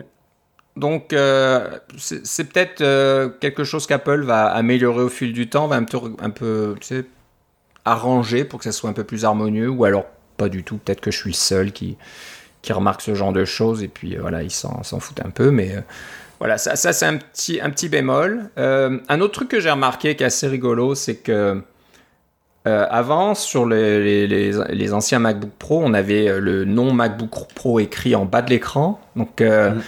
[0.78, 5.76] donc, euh, c'est peut-être euh, quelque chose qu'Apple va améliorer au fil du temps, va
[5.76, 5.82] un
[6.30, 6.76] peu,
[7.84, 10.04] arranger pour que ça soit un peu plus harmonieux, ou alors
[10.36, 10.76] pas du tout.
[10.78, 11.96] Peut-être que je suis seul qui,
[12.62, 15.50] qui remarque ce genre de choses, et puis euh, voilà, il s'en fout un peu,
[15.50, 15.74] mais
[16.38, 18.48] voilà, ça, ça c'est un petit, un petit bémol.
[18.56, 21.60] un autre truc que j'ai remarqué qui est assez rigolo, c'est que
[22.64, 28.14] avant, sur les, les, les, anciens MacBook Pro, on avait le nom MacBook Pro écrit
[28.14, 29.00] en bas de l'écran.
[29.16, 29.80] Donc, mm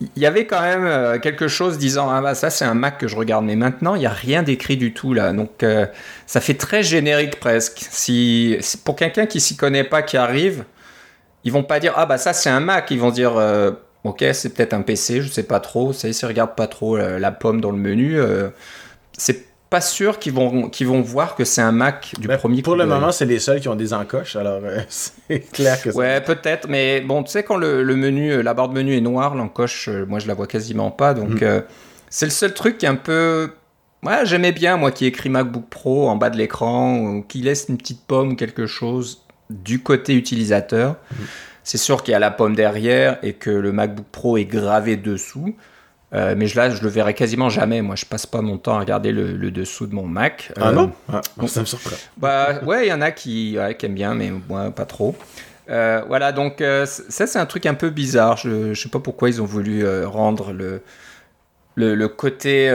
[0.00, 2.98] il y avait quand même euh, quelque chose disant ah bah ça c'est un Mac
[2.98, 3.44] que je regarde.
[3.44, 5.32] Mais maintenant il y a rien d'écrit du tout là.
[5.32, 5.86] Donc euh,
[6.26, 7.86] ça fait très générique presque.
[7.90, 10.64] Si, pour quelqu'un qui s'y connaît pas qui arrive
[11.44, 12.90] ils vont pas dire ah bah ça c'est un Mac.
[12.90, 13.72] Ils vont dire euh,
[14.04, 15.92] ok c'est peut-être un PC je sais pas trop.
[15.92, 18.18] Ça ils regardent pas trop la, pomme dans le menu
[19.12, 22.74] c'est pas sûr qu'ils vont, vont voir que c'est un Mac du ben, premier Pour
[22.74, 26.20] le moment, c'est les seuls qui ont des encoches, alors euh, c'est clair que Ouais,
[26.20, 29.36] peut-être, mais bon, tu sais, quand le, menu, euh, la barre de menu est noire,
[29.36, 31.62] l'encoche, euh, moi je la vois quasiment pas, donc mm.
[32.10, 33.52] c'est le seul truc qui est un peu.
[34.02, 37.66] Ouais, j'aimais bien, moi qui écrit MacBook Pro en bas de l'écran, ou qui laisse
[37.68, 40.96] une petite pomme ou quelque chose du côté utilisateur.
[41.12, 41.24] Mm.
[41.62, 44.96] C'est sûr qu'il y a la pomme derrière et que le MacBook Pro est gravé
[44.96, 45.54] dessous.
[46.12, 47.82] Euh, mais là, je le verrai quasiment jamais.
[47.82, 50.52] Moi, je passe pas mon temps à regarder le, dessous de mon Mac.
[50.60, 50.92] ah non?
[51.12, 51.96] Euh, ah, Ça me surprend.
[52.16, 55.16] Bah, ouais, il y en a qui, aiment bien, mais moi, pas trop.
[55.68, 58.36] Euh, voilà, donc ça, c'est un truc un peu bizarre.
[58.36, 60.82] Je, je sais pas pourquoi ils ont voulu rendre le,
[61.76, 62.68] le, côté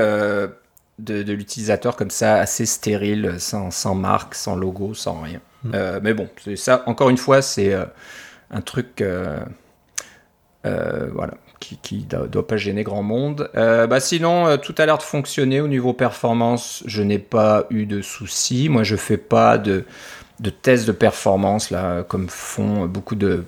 [1.00, 5.42] de, l'utilisateur comme ça assez stérile, sans, sans, marque, sans logo, sans rien.
[5.64, 6.00] Hmm.
[6.04, 7.74] mais bon, ça, encore une fois, c'est
[8.50, 9.04] un truc.
[10.64, 11.34] voilà
[11.82, 13.50] qui ne doit pas gêner grand monde.
[13.56, 16.84] Euh, bah sinon, euh, tout a l'air de fonctionner au niveau performance.
[16.86, 18.70] Je n'ai pas eu de soucis.
[18.70, 19.86] Moi, je fais pas de,
[20.40, 21.74] de tests de performance,
[22.08, 23.46] comme font beaucoup de,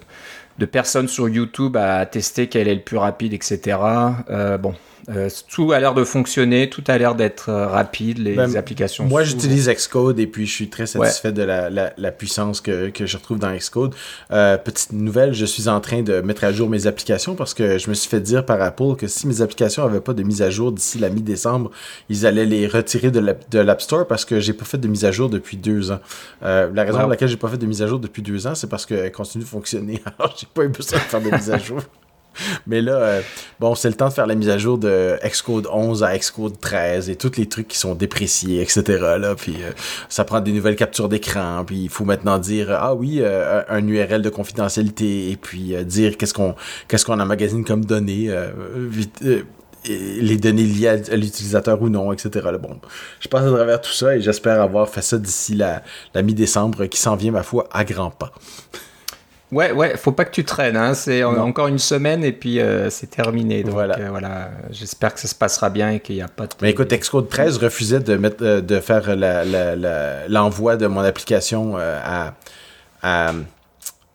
[0.57, 3.77] de personnes sur YouTube à tester quel est le plus rapide, etc.
[4.29, 4.73] Euh, bon,
[5.09, 9.05] Euh, tout a l'air de fonctionner, tout a l'air d'être euh, rapide, les Ben, applications.
[9.05, 12.89] Moi, j'utilise Xcode et puis je suis très satisfait de la, la, la puissance que,
[12.89, 13.93] que je retrouve dans Xcode.
[14.31, 17.77] Euh, petite nouvelle, je suis en train de mettre à jour mes applications parce que
[17.77, 20.41] je me suis fait dire par Apple que si mes applications n'avaient pas de mise
[20.41, 21.71] à jour d'ici la mi-décembre,
[22.09, 25.11] ils allaient les retirer de l'App Store parce que j'ai pas fait de mise à
[25.11, 25.99] jour depuis deux ans.
[26.41, 27.01] La raison Wow.
[27.01, 29.11] pour laquelle j'ai pas fait de mise à jour depuis deux ans, c'est parce qu'elle
[29.11, 30.01] continue de fonctionner.
[30.19, 31.79] Alors, j'ai pas eu besoin de faire de mise à jour.
[32.67, 33.21] Mais là, euh,
[33.59, 36.59] bon, c'est le temps de faire la mise à jour de Xcode 11 à Xcode
[36.59, 38.83] 13 et tous les trucs qui sont dépréciés, etc.
[39.19, 39.71] Là, puis euh,
[40.09, 43.87] ça prend des nouvelles captures d'écran, puis il faut maintenant dire ah oui euh, un
[43.87, 46.55] URL de confidentialité et puis dire qu'est-ce qu'on
[46.87, 48.33] qu'est-ce qu'on emmagasine comme données,
[49.85, 52.47] les données liées à, l'utilisateur ou non, etc.
[52.61, 52.79] Bon,
[53.19, 56.85] je passe à travers tout ça et j'espère avoir fait ça d'ici la, la mi-décembre
[56.85, 58.31] qui s'en vient ma foi à grands pas.
[59.51, 60.75] Ouais, ouais, faut pas que tu traînes.
[60.75, 60.93] Hein.
[60.93, 61.39] C'est Non.
[61.39, 63.63] encore une semaine et puis euh, c'est terminé.
[63.63, 63.95] Donc Voilà.
[63.95, 64.49] voilà, voilà.
[64.71, 66.51] j'espère que ça se passera bien et qu'il n'y a pas de.
[66.61, 70.87] Mais écoute, Xcode 13 refusait de, mettre, euh, de faire la- la- la- l'envoi de
[70.87, 72.33] mon application euh, à,
[73.01, 73.31] à,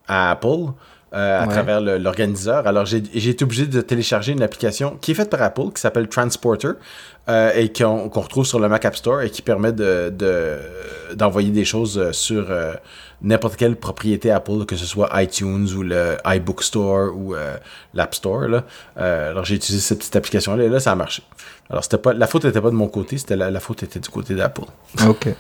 [0.07, 0.73] à Apple.
[1.15, 1.53] euh, à Ouais.
[1.53, 2.67] travers le- l'organiseur.
[2.67, 5.81] Alors, j'ai j'ai été obligé de télécharger une application qui est faite par Apple, qui
[5.83, 6.69] s'appelle Transporter,
[7.29, 10.57] euh, et qu'on qu'on retrouve sur le Mac App Store et qui permet de- de-
[11.15, 12.73] d'envoyer des choses euh, sur euh,
[13.23, 17.57] n'importe quelle propriété Apple, que ce soit iTunes ou le iBook Store ou euh,
[17.95, 18.43] l'App Store.
[18.43, 18.65] Là.
[18.99, 21.23] Euh, alors, j'ai utilisé cette petite application-là et là, ça a marché.
[21.71, 24.01] Alors, c'était pas, la faute n'était pas de mon côté, c'était la, la faute était
[24.01, 24.65] du côté d'Apple.
[25.09, 25.29] Ok.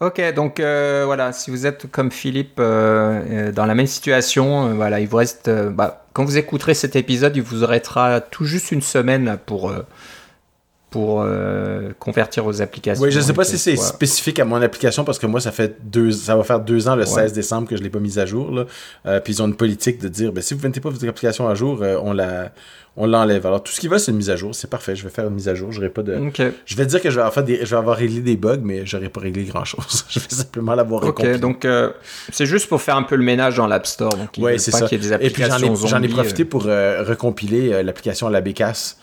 [0.00, 5.06] Ok, donc euh, voilà, si vous êtes comme Philippe dans la même situation, voilà, il
[5.06, 5.48] vous reste.
[5.48, 9.72] bah, quand vous écouterez cet épisode, il vous restera tout juste une semaine pour
[10.94, 13.02] pour euh, convertir vos applications.
[13.02, 15.76] Oui, je sais pas si c'est spécifique à mon application parce que moi, ça fait
[15.82, 17.06] deux, ça va faire deux ans le Ouais.
[17.08, 18.52] 16 décembre que je l'ai pas mise à jour.
[18.52, 18.66] Là.
[19.06, 21.04] Euh, puis ils ont une politique de dire, ben, si vous ne mettez pas votre
[21.08, 22.52] application à jour, euh, on la,
[22.96, 23.44] on l'enlève.
[23.44, 24.54] Alors tout ce qui va, c'est une mise à jour.
[24.54, 24.94] C'est parfait.
[24.94, 25.72] Je vais faire une mise à jour.
[25.72, 26.14] J'aurai pas de.
[26.14, 26.40] Ok.
[26.64, 28.60] Je vais dire que je vais avoir, fait des, je vais avoir réglé des bugs,
[28.62, 30.04] mais j'aurai pas réglé grand chose.
[30.08, 31.38] je vais simplement l'avoir Ok, recompilé.
[31.38, 31.90] donc euh,
[32.30, 34.16] c'est juste pour faire un peu le ménage dans l'App Store.
[34.16, 34.86] Donc il Ouais, veut c'est ça.
[34.86, 38.40] qu'il y ait des Et puis j'en ai, profité pour euh, recompiler euh, l'application La
[38.40, 38.96] Bécasse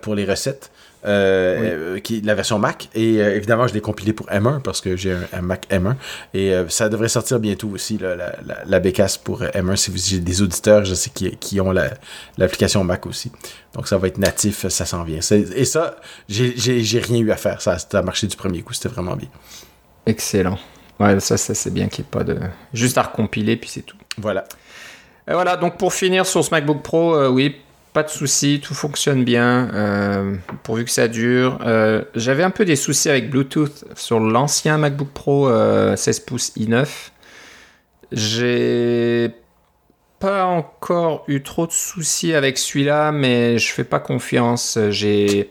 [0.00, 0.70] pour les recettes.
[1.06, 1.66] Euh, Oui.
[1.70, 4.96] euh, qui la version Mac et euh, évidemment je l'ai compilé pour M1 parce que
[4.96, 5.94] j'ai un, un Mac M1
[6.34, 9.76] et euh, ça devrait sortir bientôt aussi là, la, la, la Bécasse pour euh, M1
[9.76, 11.90] si vous j'ai des auditeurs je sais qui, qui ont la-
[12.38, 13.30] l'application Mac aussi
[13.74, 15.96] donc ça va être natif ça s'en vient et ça
[16.28, 18.88] j'ai j'ai- j'ai rien eu à faire ça, ça a marché du premier coup c'était
[18.88, 19.28] vraiment bien
[20.06, 20.58] Excellent.
[21.00, 22.38] Ouais, ça, ça c'est bien qu'il n'y ait pas de.
[22.72, 23.96] Juste à recompiler, puis c'est tout.
[24.18, 24.44] voilà
[25.28, 27.56] Et voilà, donc pour finir sur ce MacBook Pro, euh, oui,
[27.96, 31.58] pas de souci, tout fonctionne bien, euh, pourvu que ça dure.
[31.64, 36.52] Euh, J'avais un peu des soucis avec Bluetooth sur l'ancien MacBook Pro euh, 16 pouces
[36.58, 36.86] i9.
[38.12, 39.30] J'ai
[40.18, 44.78] pas encore eu trop de soucis avec celui-là, mais je fais pas confiance.
[44.90, 45.50] J'ai,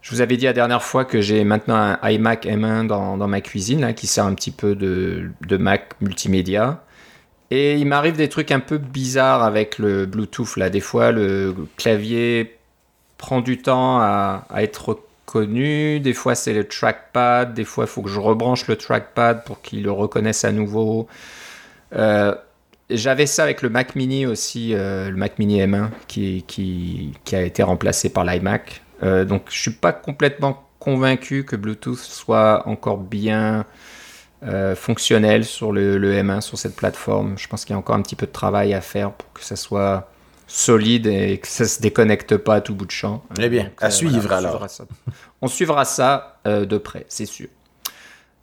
[0.00, 3.40] je vous avais dit la dernière fois que j'ai maintenant un iMac M1 dans, ma
[3.40, 6.84] cuisine, qui sert un petit peu de Mac multimédia.
[7.50, 10.56] Et il m'arrive des trucs un peu bizarres avec le Bluetooth.
[10.56, 12.56] Là, des fois, le clavier
[13.18, 15.98] prend du temps à, être reconnu.
[16.00, 17.52] Des fois, c'est le trackpad.
[17.52, 21.08] Des fois, il faut que je rebranche le trackpad pour qu'il le reconnaisse à nouveau.
[21.94, 22.34] Euh,
[22.88, 27.34] J'avais ça avec le Mac Mini aussi, euh, le Mac Mini M1 qui, qui, qui
[27.34, 28.82] a été remplacé par l'iMac.
[29.02, 33.66] Euh, donc, je suis pas complètement convaincu que Bluetooth soit encore bien
[34.42, 37.36] euh, fonctionnel sur le, le M1, sur cette plateforme.
[37.38, 39.44] Je pense qu'il y a encore un petit peu de travail à faire pour que
[39.44, 40.08] ça soit
[40.46, 43.22] solide et que ça se déconnecte pas à tout bout de champ.
[43.38, 44.50] Eh bien, Donc, à suivre, on alors.
[44.52, 44.84] suivra ça.
[45.42, 47.48] On suivra ça euh, de près, c'est sûr.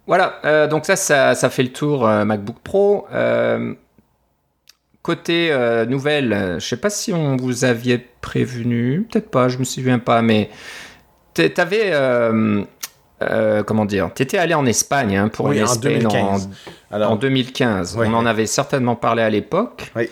[0.06, 3.08] Voilà, euh, donc ça, ça, ça fait le tour euh, MacBook Pro.
[3.12, 3.74] Euh,
[5.02, 9.58] côté euh, nouvelle, euh, je sais pas si on vous aviez prévenu, peut-être pas, je
[9.58, 10.50] me souviens pas, mais
[11.34, 11.92] t'a- t'avais,
[13.22, 16.50] euh, comment dire, t'étais allé en Espagne hein, pour Oui, une en Espagne 2015.
[16.92, 17.98] en, alors en 2015.
[18.00, 18.08] Oui.
[18.10, 19.92] On en avait certainement parlé à l'époque.
[19.96, 20.10] Oui.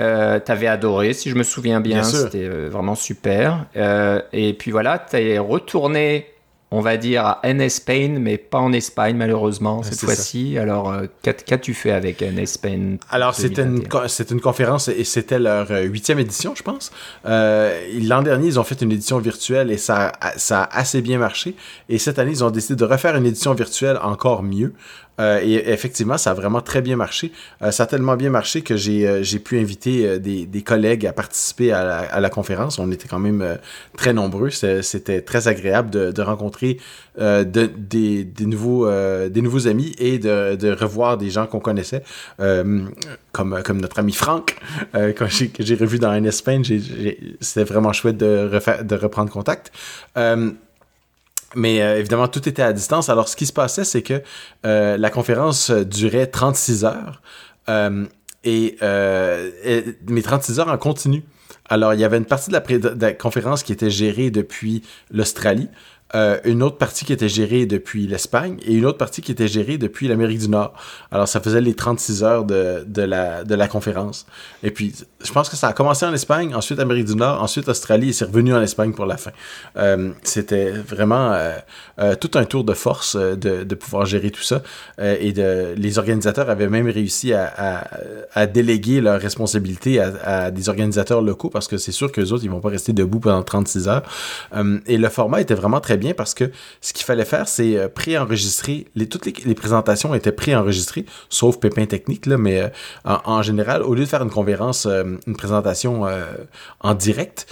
[0.00, 3.66] Euh, t'avais adoré, si je me souviens bien, c'était euh, vraiment super.
[3.76, 6.31] Euh, et puis voilà, t'es retourné,
[6.74, 10.56] on va dire, à NS Spain, mais pas en Espagne malheureusement cette fois-ci.
[10.58, 13.88] Alors, euh, qu'as- qu'as-tu fait avec NS Spain Alors, c'était une, 2021?
[14.00, 16.90] co- c'était une conférence et c'était leur euh, huitième édition, je pense.
[17.26, 21.54] Euh, L'an dernier, ils ont fait une édition virtuelle et ça a assez bien marché.
[21.88, 24.72] Et cette année, ils ont décidé de refaire une édition virtuelle encore mieux.
[25.20, 27.32] Euh, et effectivement, ça a vraiment très bien marché.
[27.62, 31.72] Euh, ça a tellement bien marché que j'ai euh, pu inviter des, collègues à participer
[31.72, 32.78] à la, conférence.
[32.78, 33.58] On était quand même
[33.96, 34.50] très nombreux.
[34.50, 36.78] C'était très agréable de, rencontrer
[37.18, 38.86] de, des, nouveaux,
[39.66, 42.02] amis et de, revoir des gens qu'on connaissait,
[43.32, 44.56] comme, notre ami Franck,
[44.92, 46.64] que j'ai revu dans Espagne.
[47.40, 49.72] C'était vraiment chouette de reprendre contact.
[51.54, 53.08] Mais euh, évidemment, tout était à distance.
[53.08, 54.22] Alors, ce qui se passait, c'est que
[54.64, 57.22] euh, la conférence durait 36 heures.
[57.68, 58.06] Euh,
[58.44, 58.76] et,
[60.08, 61.24] mais 36 heures en continu.
[61.68, 65.68] Alors, il y avait une partie de la conférence qui était gérée depuis l'Australie.
[66.14, 69.48] Euh, une autre partie qui était gérée depuis l'Espagne et une autre partie qui était
[69.48, 70.74] gérée depuis l'Amérique du Nord.
[71.10, 74.26] Alors, ça faisait les 36 heures de, de, la, de la conférence.
[74.62, 74.92] Et puis,
[75.24, 78.12] je pense que ça a commencé en Espagne, ensuite Amérique du Nord, ensuite Australie et
[78.12, 79.30] c'est revenu en Espagne pour la fin.
[79.78, 84.62] Euh, C'était vraiment euh, tout un tour de force de, de pouvoir gérer tout ça.
[84.98, 87.84] et de, les organisateurs avaient même réussi à,
[88.34, 92.32] à, déléguer leurs responsabilités à, à, des organisateurs locaux parce que c'est sûr que les
[92.32, 94.02] autres, ils vont pas rester debout pendant 36 heures.
[94.86, 97.88] et le format était vraiment très bien parce que ce qu'il fallait faire, c'est euh,
[97.88, 98.86] préenregistrer.
[98.94, 102.68] Les, toutes les, présentations étaient préenregistrées, sauf pépin technique, mais euh,
[103.04, 106.04] en, général, au lieu de faire une conférence, euh, une présentation
[106.80, 107.46] en direct,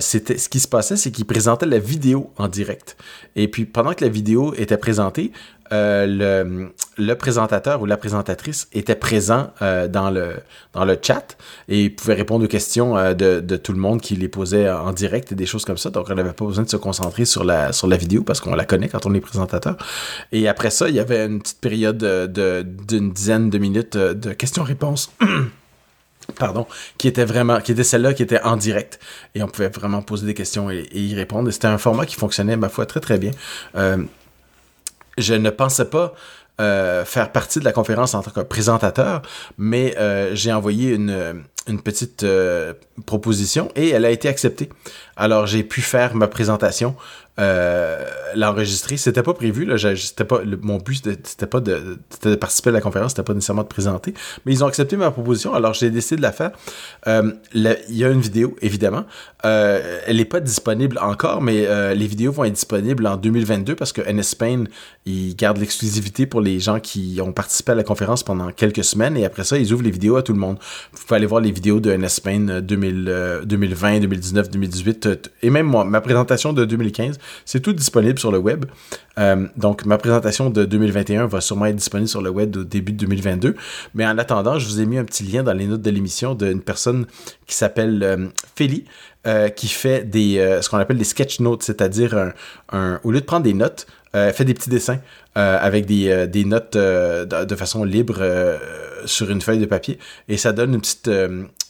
[0.00, 2.96] c'était ce qui se passait, c'est qu'ils présentaient la vidéo en direct.
[3.36, 5.32] Et puis pendant que la vidéo était présentée,
[5.72, 10.34] euh, le, présentateur ou la présentatrice était présent euh, dans, le,
[10.74, 11.36] dans le chat
[11.68, 15.32] et pouvait répondre aux questions euh, de, tout le monde qui les posait en direct
[15.32, 15.90] et des choses comme ça.
[15.90, 18.54] Donc, on n'avait pas besoin de se concentrer sur la, sur la vidéo parce qu'on
[18.54, 19.76] la connaît quand on est présentateur.
[20.30, 25.12] Et après ça, il y avait une petite période d'une dizaine de minutes de questions-réponses.
[26.38, 26.66] pardon,
[26.98, 29.00] qui était vraiment, qui était celle-là qui était en direct
[29.34, 31.48] et on pouvait vraiment poser des questions et, y répondre.
[31.48, 33.32] Et c'était un format qui fonctionnait, ma foi, très très bien.
[35.18, 36.14] Je ne pensais pas
[36.60, 39.22] euh, faire partie de la conférence en tant que présentateur,
[39.58, 42.74] mais euh, j'ai envoyé une, une petite euh,
[43.06, 44.68] proposition et elle a été acceptée.
[45.16, 46.96] Alors j'ai pu faire ma présentation
[47.38, 48.98] euh, l'enregistrer.
[48.98, 49.76] C'était pas prévu, là.
[50.28, 51.98] Pas, mon but, c'était pas de,
[52.36, 54.12] participer à la conférence, c'était pas nécessairement de présenter.
[54.44, 56.50] Mais ils ont accepté ma proposition, alors j'ai décidé de la faire.
[57.06, 59.04] Euh, il y a une vidéo, évidemment.
[59.46, 63.92] Euh, elle n'est pas disponible encore, mais les vidéos vont être disponibles en 2022 parce
[63.92, 64.34] que NS
[65.06, 69.16] ils gardent l'exclusivité pour les gens qui ont participé à la conférence pendant quelques semaines
[69.16, 70.58] et après ça, ils ouvrent les vidéos à tout le monde.
[70.92, 75.66] Vous pouvez aller voir les vidéos de NS Spain 2000, 2020, 2019, 2018 et même
[75.66, 78.64] moi, ma présentation de 2015 c'est tout disponible sur le web.
[79.18, 82.92] Euh, donc, ma présentation de 2021 va sûrement être disponible sur le web au début
[82.92, 83.56] de 2022.
[83.94, 86.34] Mais en attendant, je vous ai mis un petit lien dans les notes de l'émission
[86.34, 87.06] d'une personne
[87.46, 88.84] qui s'appelle euh, Feli,
[89.26, 92.32] euh, qui fait des ce qu'on appelle des sketch notes, c'est-à-dire
[92.72, 94.98] un, au lieu de prendre des notes, fait des petits dessins
[95.34, 98.22] avec des, des notes de, façon libre
[99.06, 99.98] sur une feuille de papier
[100.28, 101.10] et ça donne une petite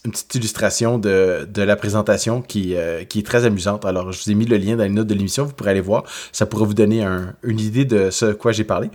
[0.05, 3.85] une petite illustration de, de la présentation qui, euh, qui est très amusante.
[3.85, 5.81] Alors, je vous ai mis le lien dans les notes de l'émission, vous pourrez aller
[5.81, 6.05] voir.
[6.33, 8.91] Ça pourrait vous donner un, une idée de ce quoi j'ai parlé.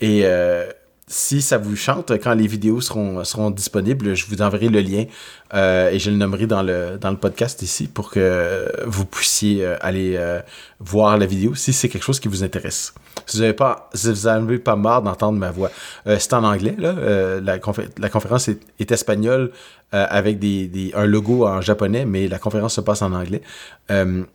[0.00, 0.66] Et euh,
[1.08, 5.04] si ça vous chante, quand les vidéos seront, seront disponibles, je vous enverrai le lien
[5.52, 9.64] euh, et je le nommerai dans le, dans le podcast ici pour que vous puissiez
[9.64, 10.40] euh, aller euh,
[10.78, 12.94] voir la vidéo si c'est quelque chose qui vous intéresse.
[13.26, 15.70] Si vous n'avez pas, si vous avez pas marre d'entendre ma voix,
[16.06, 16.94] c'est en anglais, là.
[17.40, 17.58] la,
[17.98, 19.52] la conférence est, est espagnole
[19.90, 23.42] avec des, des, un logo en japonais, mais la conférence se passe en anglais.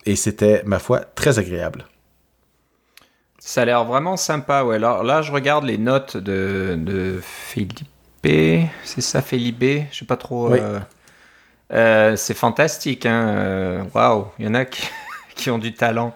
[0.06, 1.84] et c'était, ma foi, très agréable.
[3.48, 4.76] Ça a l'air vraiment sympa, ouais.
[4.76, 7.88] Alors là, je regarde les notes de, de Felipe.
[8.22, 9.86] C'est ça, Felipe?
[9.90, 10.52] Je sais pas trop.
[10.52, 10.78] Euh,
[11.72, 13.28] euh, c'est fantastique, hein.
[13.28, 14.82] Euh, waouh, il y en a qui,
[15.34, 16.14] qui ont du talent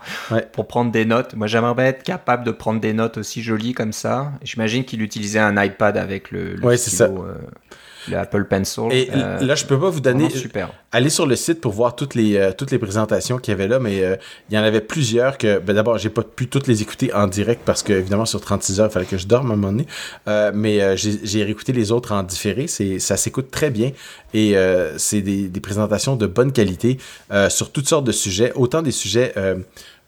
[0.53, 1.33] pour prendre des notes.
[1.33, 4.33] Moi, j'aimerais être capable de prendre des notes aussi jolies comme ça.
[4.43, 6.99] J'imagine qu'il utilisait un iPad avec le, le ouais, stylo.
[6.99, 7.09] Ça
[8.09, 8.85] le Apple Pencil.
[8.91, 10.31] Et euh, là, je peux pas vous donner.
[10.31, 10.73] Super.
[10.91, 13.69] Allez sur le site pour voir toutes les euh, toutes les présentations qu'il y avait
[13.69, 14.17] là, mais euh,
[14.51, 15.59] il y en avait plusieurs que.
[15.59, 18.81] Ben, D'abord, j'ai pas pu toutes les écouter en direct parce que évidemment sur 36
[18.81, 19.87] heures, il fallait que je dorme à un moment donné.
[20.55, 22.67] mais j'ai réécouté les autres en différé.
[22.67, 23.93] C'est ça s'écoute très bien
[24.35, 24.55] et
[24.97, 26.99] c'est des, des, présentations de bonne qualité
[27.49, 29.33] sur toutes sortes de sujets, autant des sujets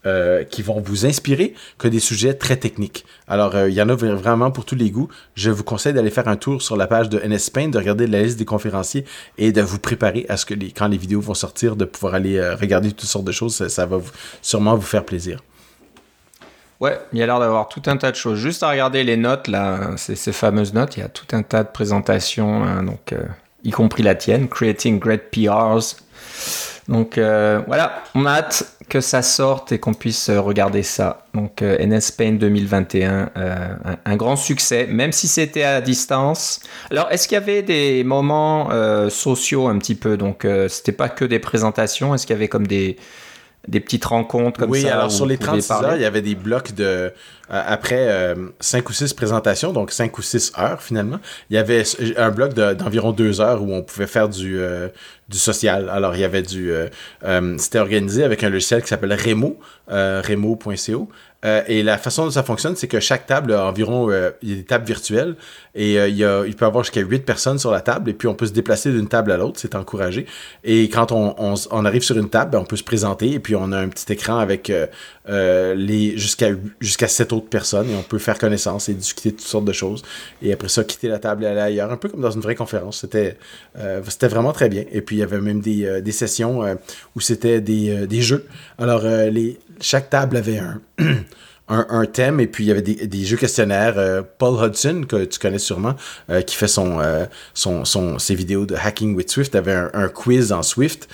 [0.06, 3.06] euh, qui vont vous inspirer que des sujets très techniques.
[3.26, 5.08] Alors, euh, il y en a vraiment pour tous les goûts.
[5.34, 8.06] Je vous conseille d'aller faire un tour sur la page de NS Paint, de regarder
[8.06, 9.06] la liste des conférenciers
[9.38, 12.14] et de vous préparer à ce que les, quand les vidéos vont sortir, de pouvoir
[12.14, 13.66] aller euh, regarder toutes sortes de choses.
[13.66, 13.98] Ça, va
[14.42, 15.40] sûrement vous faire plaisir.
[16.80, 18.38] Ouais, il y a l'air d'avoir tout un tas de choses.
[18.38, 21.42] Juste à regarder les notes, là, ces, ces fameuses notes, il y a tout un
[21.42, 22.62] tas de présentations.
[22.62, 23.14] Hein, donc,
[23.64, 25.96] y compris la tienne, Creating Great PRs.
[26.88, 31.24] Donc euh, voilà, on a hâte que ça sorte et qu'on puisse euh, regarder ça.
[31.32, 33.30] Donc euh, NS Paint 2021,
[34.04, 36.60] un, grand succès, même si c'était à distance.
[36.90, 38.68] Alors est-ce qu'il y avait des moments
[39.08, 40.16] sociaux un petit peu?
[40.16, 42.96] Donc c'était pas que des présentations, est-ce qu'il y avait comme des
[43.68, 44.80] des petites rencontres comme ça.
[44.80, 46.84] Oui, alors sur les 36 heures, il y avait des blocs de.
[46.84, 47.10] Euh,
[47.48, 51.18] après 5 euh, ou 6 présentations, donc 5 ou 6 heures finalement,
[51.50, 51.82] il y avait
[52.16, 54.88] un bloc d'environ 2 heures où on pouvait faire du, euh,
[55.28, 55.90] du social.
[55.90, 56.72] Alors il y avait du.
[57.58, 61.08] C'était organisé avec un logiciel qui s'appelle Remo, remo.co.
[61.44, 64.50] Euh, et la façon dont ça fonctionne, c'est que chaque table a environ, euh, il
[64.50, 65.36] y a des tables virtuelles
[65.74, 68.34] et euh, il, peut y avoir jusqu'à 8 personnes sur la table et puis on
[68.34, 70.26] peut se déplacer d'une table à l'autre, c'est encouragé.
[70.62, 73.72] Et quand on, arrive sur une table, ben, on peut se présenter et puis on
[73.72, 74.72] a un petit écran avec
[75.26, 79.46] les jusqu'à jusqu'à 7 autres personnes et on peut faire connaissance et discuter de toutes
[79.46, 80.02] sortes de choses.
[80.42, 82.54] Et après ça, quitter la table et aller ailleurs, un peu comme dans une vraie
[82.54, 83.00] conférence.
[83.00, 83.36] C'était
[84.08, 84.84] c'était vraiment très bien.
[84.92, 86.62] Et puis il y avait même des, des sessions
[87.14, 88.46] où c'était des, des jeux.
[88.78, 90.60] Alors les chaque table avait
[91.68, 93.94] un, un, thème et puis il y avait des, jeux questionnaires.
[93.96, 95.94] Euh, Paul Hudson, que tu connais sûrement,
[96.30, 100.52] euh, qui fait euh, son, son, ses vidéos de Hacking with Swift, avait un, quiz
[100.52, 101.08] en Swift.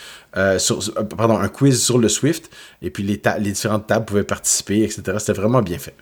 [0.58, 0.80] sur,
[1.16, 2.50] pardon, un quiz sur le Swift,
[2.82, 5.02] et puis les, les différentes tables pouvaient participer, etc.
[5.18, 5.94] C'était vraiment bien fait.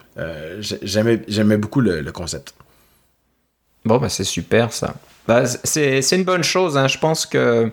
[0.82, 2.54] J'aimais beaucoup le, concept.
[3.84, 4.94] Bon, bah, c'est super ça.
[5.26, 6.76] Bah, c'est une bonne chose.
[6.76, 6.88] Hein.
[6.88, 7.70] Je pense que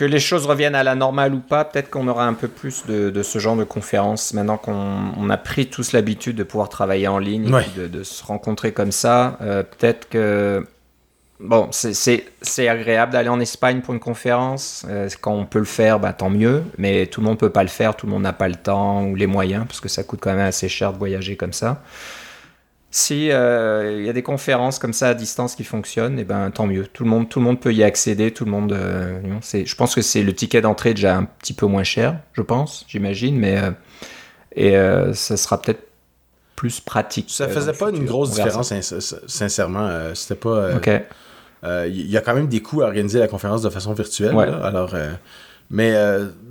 [0.00, 2.86] que les choses reviennent à la normale ou pas, peut-être qu'on aura un peu plus
[2.86, 7.18] de, ce genre de conférences maintenant qu'on a pris tous l'habitude de pouvoir travailler en
[7.18, 9.36] ligne, et de, se rencontrer comme ça.
[9.42, 10.66] Euh, peut-être que
[11.38, 12.24] bon, c'est
[12.66, 14.86] agréable d'aller en Espagne pour une conférence.
[14.88, 16.62] Euh, quand on peut le faire, bah, tant mieux.
[16.78, 19.04] Mais tout le monde peut pas le faire, tout le monde n'a pas le temps
[19.04, 21.82] ou les moyens parce que ça coûte quand même assez cher de voyager comme ça.
[22.92, 26.24] Si euh, il y a des conférences comme ça à distance qui fonctionnent, et eh
[26.24, 26.88] ben tant mieux.
[26.88, 28.32] Tout le monde, tout le monde peut y accéder.
[28.32, 28.72] Tout le monde.
[28.72, 32.18] Euh, c'est, je pense que c'est le ticket d'entrée déjà un petit peu moins cher,
[32.32, 33.70] je pense, j'imagine, mais euh,
[34.56, 35.86] et ça sera peut-être
[36.56, 37.30] plus pratique.
[37.30, 38.72] Ça faisait pas une grosse différence,
[39.28, 40.12] sincèrement.
[40.14, 40.74] c'était pas.
[40.74, 40.90] ok.
[41.62, 44.36] Il y a quand même des coûts à organiser la conférence de façon virtuelle.
[44.36, 44.94] alors.
[45.72, 45.94] Mais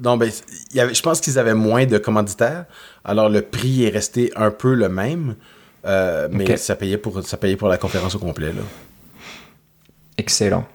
[0.01, 0.31] non, ben,
[0.71, 2.63] y avait, je pense qu'ils avaient moins de commanditaires.
[3.03, 5.35] Alors le prix est resté un peu le même.
[5.85, 8.47] Euh, mais ça, payait pour, ça payait pour la conférence au complet.
[8.47, 8.61] Là.
[10.17, 10.65] Excellent.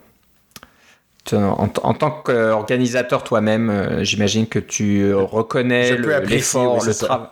[1.33, 7.29] En, tant qu'organisateur toi-même, euh, j'imagine que tu reconnais l'effort, le, travail.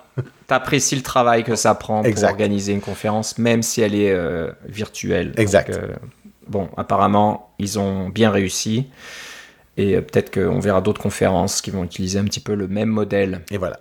[0.49, 4.51] apprécies le travail que ça prend pour organiser une conférence, même si elle est euh,
[4.67, 5.35] virtuelle.
[5.37, 5.79] Exact.
[6.49, 8.87] bon, apparemment, ils ont bien réussi.
[9.77, 13.43] Et peut-être qu'on verra d'autres conférences qui vont utiliser un petit peu le même modèle.
[13.51, 13.81] Et voilà.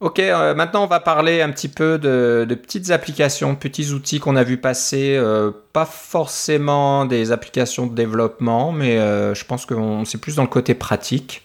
[0.00, 4.36] Ok, euh, maintenant on va parler un petit peu de, petites applications, petits outils qu'on
[4.36, 9.74] a vu passer, euh, pas forcément des applications de développement, mais euh, je pense que
[10.04, 11.42] c'est plus dans le côté pratique.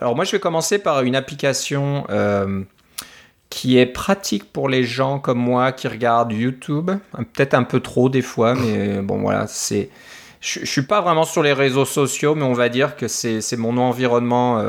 [0.00, 2.06] Alors moi je vais commencer par une application
[3.50, 6.92] qui est pratique pour les gens comme moi qui regardent YouTube,
[7.34, 9.90] peut-être un peu trop des fois, mais bon voilà, c'est...
[10.40, 13.56] Je, je suis pas vraiment sur les réseaux sociaux, mais on va dire que c'est
[13.56, 14.62] mon environnement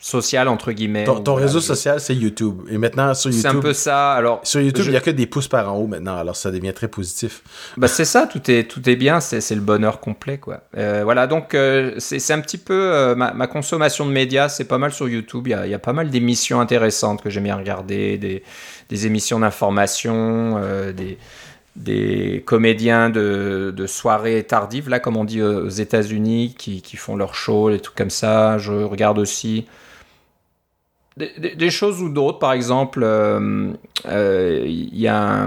[0.00, 1.04] social entre guillemets.
[1.04, 3.42] Ton, réseau social c'est YouTube et maintenant sur YouTube.
[3.50, 4.12] C'est un peu ça.
[4.12, 6.50] Alors sur YouTube il n'y a que des pouces par en haut maintenant alors ça
[6.50, 7.42] devient très positif.
[7.76, 10.62] Bah c'est ça tout est tout est bien c'est le bonheur complet quoi.
[10.76, 14.78] Euh, voilà donc euh, c'est un petit peu euh, ma, consommation de médias c'est pas
[14.78, 17.56] mal sur YouTube il y a, y a, pas mal d'émissions intéressantes que j'aime bien
[17.56, 18.42] regarder des,
[18.88, 20.60] des émissions d'information
[20.94, 21.18] des
[21.76, 27.16] des comédiens de, de soirées tardives, là, comme on dit aux États-Unis, qui, qui, font
[27.16, 28.58] leur show, et tout comme ça.
[28.58, 29.66] Je regarde aussi
[31.16, 32.38] des, choses ou d'autres.
[32.38, 33.72] Par exemple, euh,
[34.06, 35.46] euh, il y a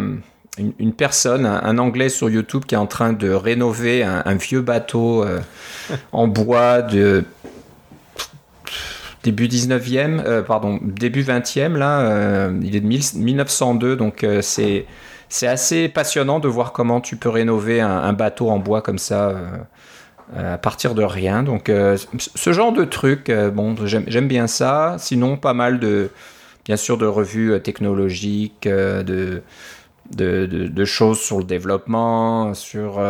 [0.57, 5.23] une, personne, un, Anglais sur YouTube, qui est en train de rénover un, vieux bateau
[5.23, 5.39] euh,
[6.11, 7.23] en bois de
[9.23, 12.49] début 19e, pardon, début 20e, là.
[12.61, 14.85] il est de 1902, donc c'est
[15.29, 19.29] c'est assez passionnant de voir comment tu peux rénover un, bateau en bois comme ça
[19.29, 19.45] euh,
[20.35, 21.43] euh, à partir de rien.
[21.43, 24.95] Donc, euh, ce genre de truc, bon, j'aime bien ça.
[24.99, 26.09] Sinon, pas mal de,
[26.65, 29.41] bien sûr, de revues technologiques, de,
[30.15, 33.01] de, choses sur le développement, sur,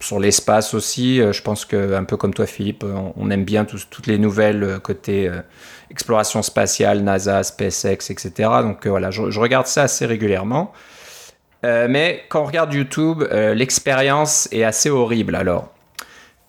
[0.00, 1.16] sur l'espace aussi.
[1.32, 2.84] Je pense que, un peu comme toi, Philippe,
[3.16, 5.30] on, aime bien toutes les nouvelles côté
[5.90, 8.32] exploration spatiale, NASA, SpaceX, etc.
[8.62, 10.74] Donc, voilà, je regarde ça assez régulièrement.
[11.64, 15.34] Euh, mais quand on regarde YouTube, euh, l'expérience est assez horrible.
[15.34, 15.72] Alors,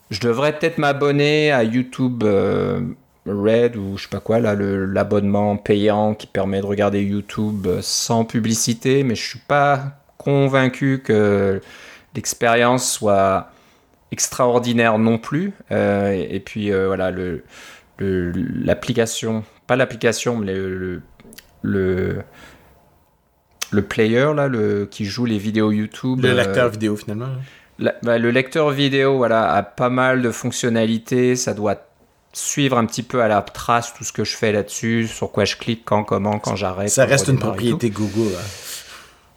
[0.10, 2.82] je devrais peut-être m'abonner à YouTube euh,
[3.26, 8.26] Red ou je sais pas quoi, là, l'abonnement payant qui permet de regarder YouTube sans
[8.26, 11.62] publicité, mais je suis pas convaincu que
[12.16, 13.52] l'expérience soit
[14.12, 15.54] extraordinaire non plus.
[15.70, 17.14] et, puis voilà,
[18.00, 20.54] l'application, pas l'application, mais
[21.62, 22.24] le,
[23.72, 26.22] le, player là, le, qui joue les vidéos YouTube.
[26.22, 27.30] Le lecteur vidéo finalement.
[28.04, 31.36] Bah, le lecteur vidéo voilà, a pas mal de fonctionnalités.
[31.36, 31.88] Ça doit
[32.34, 35.46] suivre un petit peu à la trace tout ce que je fais là-dessus, sur quoi
[35.46, 36.90] je clique, quand, comment, quand j'arrête.
[36.90, 38.36] Ça reste une propriété Google.
[38.38, 38.44] Hein.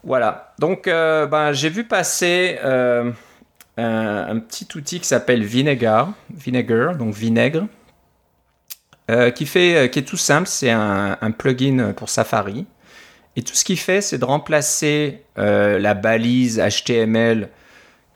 [0.05, 0.55] Voilà.
[0.59, 3.11] Donc, euh, ben, j'ai vu passer euh,
[3.77, 7.67] un, petit outil qui s'appelle Vinegar, Vinegar, donc vinaigre,
[9.11, 10.47] euh, qui fait, qui est tout simple.
[10.47, 12.67] C'est un, un, plugin pour Safari.
[13.37, 17.49] Et tout ce qu'il fait, c'est de remplacer la balise HTML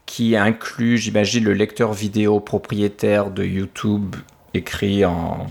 [0.08, 4.16] qui inclut, j'imagine, le lecteur vidéo propriétaire de YouTube
[4.54, 5.46] écrit en,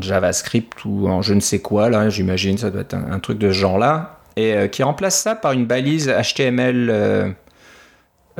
[0.00, 3.52] JavaScript ou en je ne sais quoi, là, j'imagine, ça doit être un, truc de
[3.52, 7.32] ce genre-là, et euh, qui remplace ça par une balise HTML 5, euh,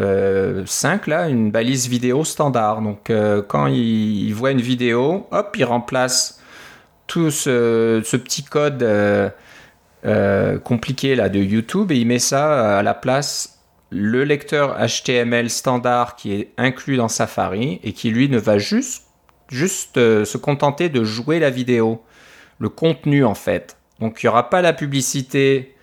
[0.01, 0.65] euh,
[1.07, 2.83] là, une balise vidéo standard.
[2.83, 3.13] Donc,
[3.47, 6.36] quand il, voit une vidéo, hop, il remplace
[7.07, 8.85] tout ce, petit code
[10.65, 13.57] compliqué là de YouTube et il met ça à la place
[13.91, 19.05] le lecteur HTML standard qui est inclus dans Safari et qui lui ne va juste,
[19.49, 22.03] juste euh, se contenter de jouer la vidéo,
[22.59, 23.77] le contenu en fait.
[24.01, 25.75] Donc il n'y aura pas la publicité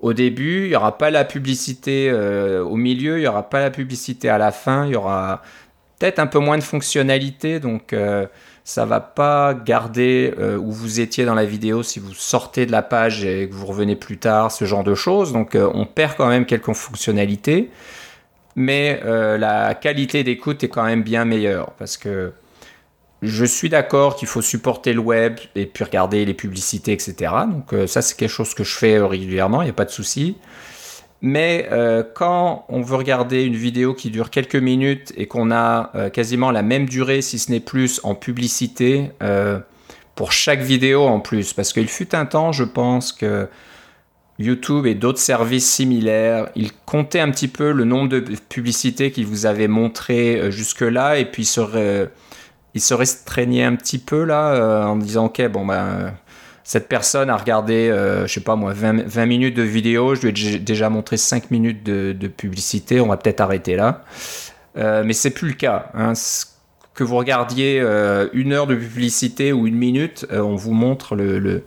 [0.00, 3.60] au début, il n'y aura pas la publicité euh, au milieu, il n'y aura pas
[3.60, 5.42] la publicité à la fin, il y aura
[5.98, 7.58] peut-être un peu moins de fonctionnalités.
[7.58, 8.26] Donc euh,
[8.66, 12.72] ça va pas garder euh, où vous étiez dans la vidéo si vous sortez de
[12.72, 15.32] la page et que vous revenez plus tard, ce genre de choses.
[15.32, 17.70] Donc euh, on perd quand même quelques fonctionnalités,
[18.56, 22.32] mais euh, la qualité d'écoute est quand même bien meilleure parce que
[23.22, 27.32] je suis d'accord qu'il faut supporter le web et puis regarder les publicités, etc.
[27.48, 30.36] Donc ça c'est quelque chose que je fais régulièrement, il n'y a pas de souci.
[31.22, 35.90] Mais euh, quand on veut regarder une vidéo qui dure quelques minutes et qu'on a
[35.94, 39.58] euh, quasiment la même durée, si ce n'est plus, en publicité, euh,
[40.14, 43.48] pour chaque vidéo en plus, parce qu'il fut un temps, je pense que
[44.38, 49.26] YouTube et d'autres services similaires, ils comptaient un petit peu le nombre de publicités qu'ils
[49.26, 52.08] vous avaient montré jusque-là, et puis ils se,
[52.74, 56.12] ils restreignaient un petit peu là, en disant, ok, bon ben
[56.66, 60.54] cette personne a regardé, euh, je sais pas moi, 20, minutes de vidéo, je lui
[60.54, 64.02] ai déjà montré 5 minutes de, publicité, on va peut-être arrêter là.
[64.76, 65.92] Euh, mais c'est plus le cas.
[65.94, 66.14] Hein.
[66.92, 71.14] Que vous regardiez euh, une heure de publicité ou une minute, euh, on vous montre
[71.14, 71.62] le,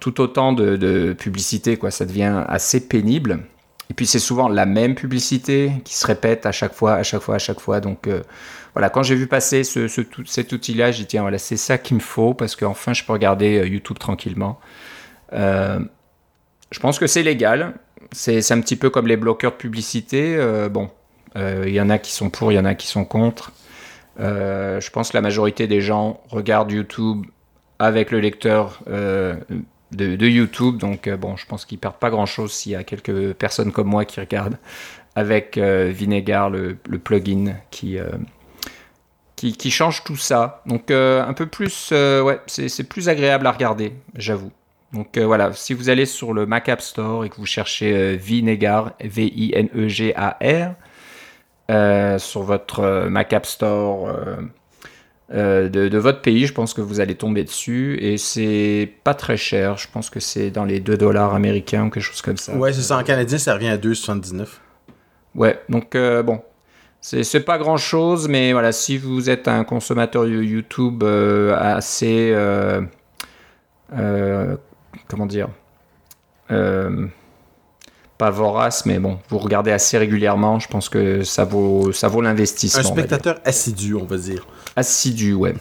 [0.00, 1.90] tout autant de, de, publicité, quoi.
[1.90, 3.40] Ça devient assez pénible.
[3.90, 7.22] Et puis c'est souvent la même publicité qui se répète à chaque fois, à chaque
[7.22, 7.80] fois, à chaque fois.
[7.80, 8.08] Donc
[8.74, 9.88] voilà, quand j'ai vu passer ce,
[10.26, 13.12] cet outil-là, j'ai dit tiens, voilà, c'est ça qu'il me faut parce qu'enfin je peux
[13.12, 14.60] regarder euh, YouTube tranquillement.
[15.32, 15.80] Euh,
[16.70, 17.74] je pense que c'est légal.
[18.12, 20.36] C'est un petit peu comme les bloqueurs de publicité.
[20.36, 20.90] Euh, bon,
[21.36, 23.52] il y en a qui sont pour, il y en a qui sont contre.
[24.18, 27.26] je pense que la majorité des gens regardent YouTube
[27.78, 28.82] avec le lecteur
[29.92, 30.78] de, YouTube.
[30.78, 34.04] Donc, bon, je pense qu'ils perdent pas grand-chose s'il y a quelques personnes comme moi
[34.04, 34.58] qui regardent
[35.16, 37.98] avec Vinegar, le, plugin qui
[39.48, 40.62] qui, change tout ça.
[40.66, 44.50] Donc euh, un peu plus, euh, ouais, c'est plus agréable à regarder, j'avoue.
[44.92, 48.16] Donc euh, voilà, si vous allez sur le Mac App Store et que vous cherchez
[48.16, 50.74] Vinegar, V-I-N-E-G-A-R,
[52.18, 54.12] sur votre Mac App Store
[55.30, 59.76] de, votre pays, je pense que vous allez tomber dessus et c'est pas très cher.
[59.76, 62.56] Je pense que c'est dans les 2 dollars américains ou quelque chose comme ça.
[62.56, 62.98] Ouais, c'est ça.
[62.98, 64.46] En canadien, ça revient à 2,79.
[65.36, 66.40] Ouais, donc bon,
[67.00, 72.30] c'est pas grand chose, mais voilà, si vous êtes un consommateur YouTube euh, assez.
[72.34, 72.82] Euh,
[73.94, 74.56] euh,
[75.08, 75.48] comment dire
[78.20, 82.20] Pas vorace, mais bon, vous regardez assez régulièrement, je pense que ça vaut, ça vaut
[82.20, 82.82] l'investissement.
[82.82, 84.46] Un spectateur assidu, on va dire.
[84.76, 85.54] Assidu, ouais.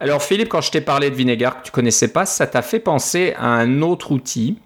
[0.00, 2.80] Alors, Philippe, quand je t'ai parlé de Vinegar que tu connaissais pas, ça t'a fait
[2.80, 4.56] penser à un autre outil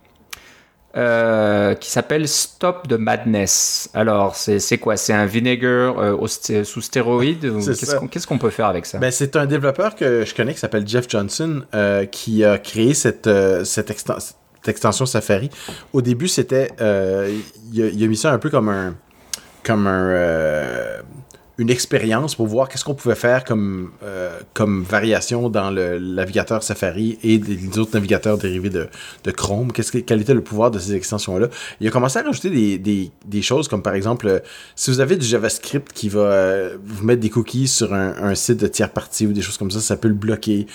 [0.97, 3.91] euh, qui s'appelle Stop the Madness.
[3.93, 4.97] Alors, c'est quoi?
[4.97, 6.27] C'est un vinegar euh,
[6.64, 7.53] sous stéroïdes
[8.11, 8.99] Qu'est-ce qu'on peut faire avec ça?
[8.99, 12.95] Ben, C'est un développeur que je connais qui s'appelle Jeff Johnson euh, qui a créé
[12.95, 13.29] cette,
[13.64, 14.37] cette, extension
[15.07, 15.51] Safari.
[15.93, 16.71] Au début, c'était.
[16.81, 17.41] Il,
[17.73, 18.95] il, a mis ça un peu comme un.
[19.62, 21.03] Comme un
[21.59, 26.62] une expérience pour voir qu'est-ce qu'on pouvait faire comme, euh, comme variation dans le navigateur
[26.62, 28.89] Safari et les autres navigateurs dérivés de,
[29.31, 29.73] Chrome.
[29.73, 31.49] Qu'est-ce que, quel était le pouvoir de ces extensions-là?
[31.81, 34.39] Il a commencé à rajouter des, choses comme par exemple, euh,
[34.75, 38.35] si vous avez du JavaScript qui va euh, vous mettre des cookies sur un, un,
[38.35, 40.67] site de tiers partie ou des choses comme ça, ça peut le bloquer.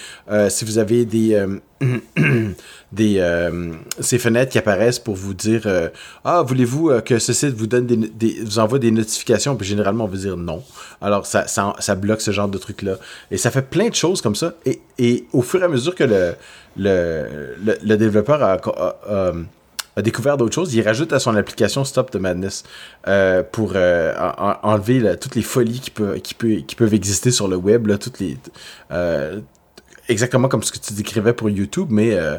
[0.49, 1.35] si vous avez des
[2.91, 5.89] des euh, ces fenêtres qui apparaissent pour vous dire euh,
[6.23, 9.55] ah voulez-vous que ce site vous donne des, vous envoie des notifications?
[9.55, 10.63] Puis généralement on veut dire non.
[11.01, 12.97] Alors ça, ça, bloque ce genre de truc là
[13.31, 14.53] et ça fait plein de choses comme ça.
[14.65, 16.35] Et, et au fur et à mesure que le
[16.77, 18.57] le, le, développeur a,
[19.97, 22.63] a, découvert d'autres choses il rajoute à son application Stop the Madness
[23.51, 27.91] pour enlever toutes les folies qui peuvent qui, peut, qui peuvent exister sur le web
[27.99, 28.37] toutes les
[30.09, 32.37] exactement comme ce que tu décrivais pour YouTube, mais euh,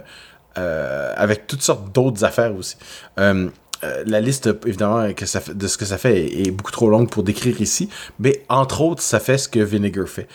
[0.58, 2.76] euh, avec toutes sortes d'autres affaires aussi.
[3.18, 3.48] Euh,
[4.06, 7.88] la liste, évidemment, de ce que ça fait est, beaucoup trop longue pour décrire ici,
[8.20, 10.28] mais entre autres, ça fait ce que Vinegar fait.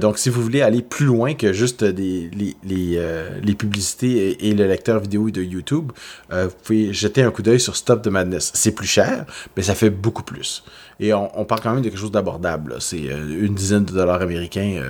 [0.00, 5.28] donc, si vous voulez aller plus loin que juste les publicités et, le lecteur vidéo
[5.28, 5.92] de YouTube,
[6.30, 8.50] vous pouvez jeter un coup d'œil sur Stop the Madness.
[8.54, 9.26] C'est plus cher,
[9.58, 10.64] mais ça fait beaucoup plus.
[10.98, 12.76] Et on, on parle quand même de quelque chose d'abordable.
[12.80, 14.82] C'est une dizaine de dollars américains,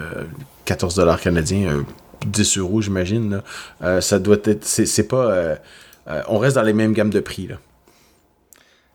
[0.67, 1.85] 14 dollars canadiens,
[2.27, 3.43] 10 euh, euros, j'imagine.
[3.83, 4.65] Euh, ça doit être.
[4.65, 5.31] C'est pas.
[5.31, 5.57] Euh,
[6.29, 7.49] on reste dans les mêmes gammes de prix.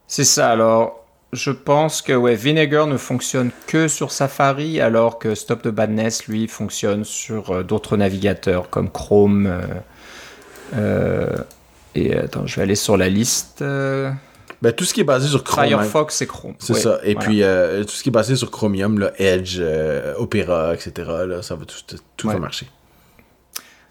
[0.08, 0.50] C'est ça.
[0.50, 5.70] Alors, je pense que ouais, Vinegar ne fonctionne que sur Safari, alors que Stop the
[5.70, 9.50] Badness, lui, fonctionne sur d'autres navigateurs comme Chrome.
[11.96, 13.64] et attends, je vais aller sur la liste.
[14.62, 15.66] Ben, tout ce qui est basé sur Chrome.
[15.66, 16.54] Firefox et Chrome.
[16.60, 17.00] C'est ça.
[17.04, 20.92] Et puis, euh, tout ce qui est basé sur Chromium, là, Edge, euh, Opera, etc.,
[21.28, 22.68] là, ça va tout, tout va marcher.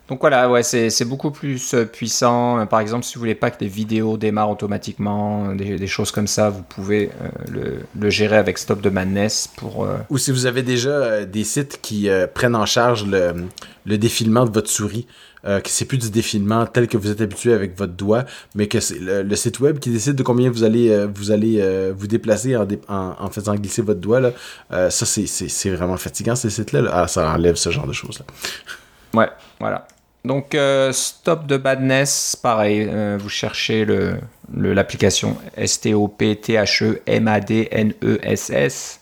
[0.08, 2.66] Donc voilà, ouais, c'est beaucoup plus euh, puissant.
[2.66, 6.50] Par exemple, si vous voulez pas que des vidéos démarrent automatiquement, des, choses comme ça,
[6.50, 7.10] vous pouvez
[7.48, 9.88] le, le, gérer avec Stop de Madness pour.
[10.08, 13.46] Ou si vous avez déjà des sites qui prennent en charge le,
[13.86, 15.06] le défilement de votre souris.
[15.46, 18.24] Euh, que c'est plus du défilement tel que vous êtes habitué avec votre doigt,
[18.54, 21.60] mais que c'est le, site web qui décide de combien vous allez euh, vous allez
[21.60, 24.32] euh, vous déplacer en, faisant glisser votre doigt là.
[24.90, 26.82] ça c'est vraiment fatigant ces sites là.
[26.92, 28.26] Ah, ça enlève ce genre de choses là.
[29.18, 29.28] Ouais,
[29.58, 29.86] voilà.
[30.26, 30.54] Donc
[30.92, 34.16] Stop de Badness, pareil, vous cherchez le
[34.54, 38.99] l'application S T O P T H E E S S.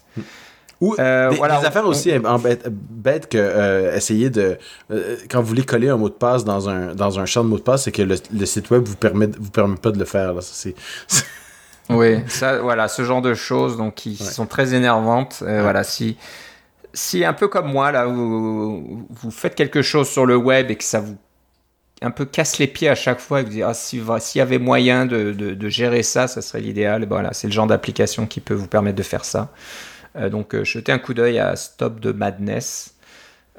[0.81, 4.59] Ou euh, des, affaires aussi bêtes, que euh, essayer de
[4.93, 7.49] euh, quand vous voulez coller un mot de passe dans un dans un champ de
[7.49, 10.05] mot de passe, c'est que le, site web vous permet vous permet pas de le
[10.05, 10.35] faire.
[10.35, 10.41] Là.
[10.41, 10.77] c'est
[11.91, 15.39] oui, ça, voilà, ce genre de choses donc qui sont très énervantes.
[15.41, 16.17] Voilà, si
[16.95, 20.77] si un peu comme moi là, vous, vous faites quelque chose sur le web et
[20.77, 21.17] que ça vous
[22.01, 24.59] un peu casse les pieds à chaque fois et vous dites ah, s'il y avait
[24.59, 27.05] moyen de, de, de, gérer ça, ça serait l'idéal.
[27.09, 29.51] Voilà, c'est le genre d'application qui peut vous permettre de faire ça.
[30.19, 32.95] Euh, donc euh, jetez un coup d'œil à Stop de Madness.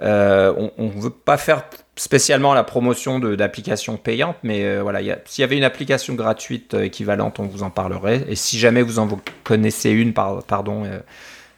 [0.01, 1.65] Euh, on ne veut pas faire
[1.97, 7.47] spécialement la promotion d'applications payantes, mais voilà, s'il y avait une application gratuite équivalente, on
[7.47, 8.23] vous en parlerait.
[8.29, 9.09] Et si jamais vous en
[9.43, 10.89] connaissez une, pardon,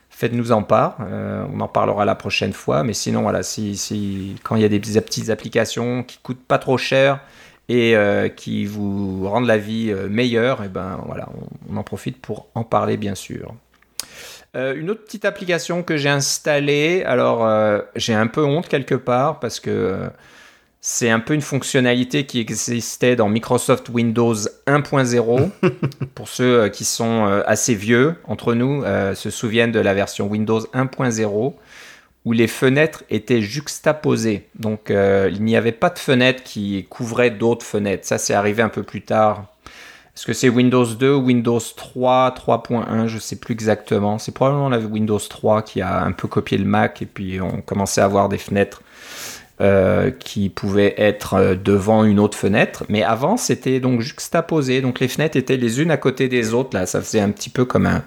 [0.09, 0.97] faites-nous en part.
[0.99, 2.83] on en parlera la prochaine fois.
[2.83, 6.79] Mais sinon, voilà, si, quand il y a des petites applications qui coûtent pas trop
[6.79, 7.19] cher
[7.69, 7.95] et
[8.35, 11.29] qui vous rendent la vie meilleure, et eh ben voilà,
[11.69, 13.53] on en profite pour en parler bien sûr.
[14.55, 18.95] Euh, une autre petite application que j'ai installée, alors euh, j'ai un peu honte quelque
[18.95, 20.09] part parce que euh,
[20.81, 24.35] c'est un peu une fonctionnalité qui existait dans Microsoft Windows
[24.67, 25.49] 1.0.
[26.15, 28.83] Pour ceux qui sont assez vieux entre nous,
[29.13, 31.53] se souviennent de la version Windows 1.0
[32.25, 34.49] où les fenêtres étaient juxtaposées.
[34.55, 38.07] Donc il n'y avait pas de fenêtre qui couvrait d'autres fenêtres.
[38.07, 39.50] Ça, c'est arrivé un peu plus tard
[40.22, 44.19] est-ce que c'est Windows 2 ou Windows 3, 3.1 Je ne sais plus exactement.
[44.19, 47.61] C'est probablement la Windows 3 qui a un peu copié le Mac et puis on
[47.61, 48.84] commençait à avoir des fenêtres
[49.61, 52.84] euh, qui pouvaient être euh, devant une autre fenêtre.
[52.88, 54.82] Mais avant, c'était donc juxtaposé.
[54.82, 56.78] Donc les fenêtres étaient les unes à côté des autres.
[56.78, 58.03] Là, ça faisait un petit peu comme un,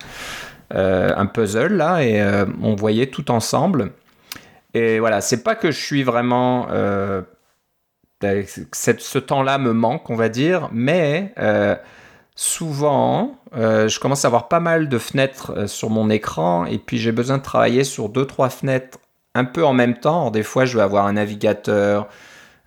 [0.72, 2.22] euh, puzzle là et
[2.62, 3.90] on voyait tout ensemble.
[4.72, 6.68] Et voilà, c'est pas que je suis vraiment
[8.22, 11.34] ce temps-là me manque, on va dire, mais
[12.34, 16.78] souvent, euh, je commence à avoir pas mal de fenêtres euh, sur mon écran et
[16.78, 18.98] puis j'ai besoin de travailler sur deux trois fenêtres
[19.34, 20.30] un peu en même temps.
[20.30, 22.08] des fois, je vais avoir un navigateur,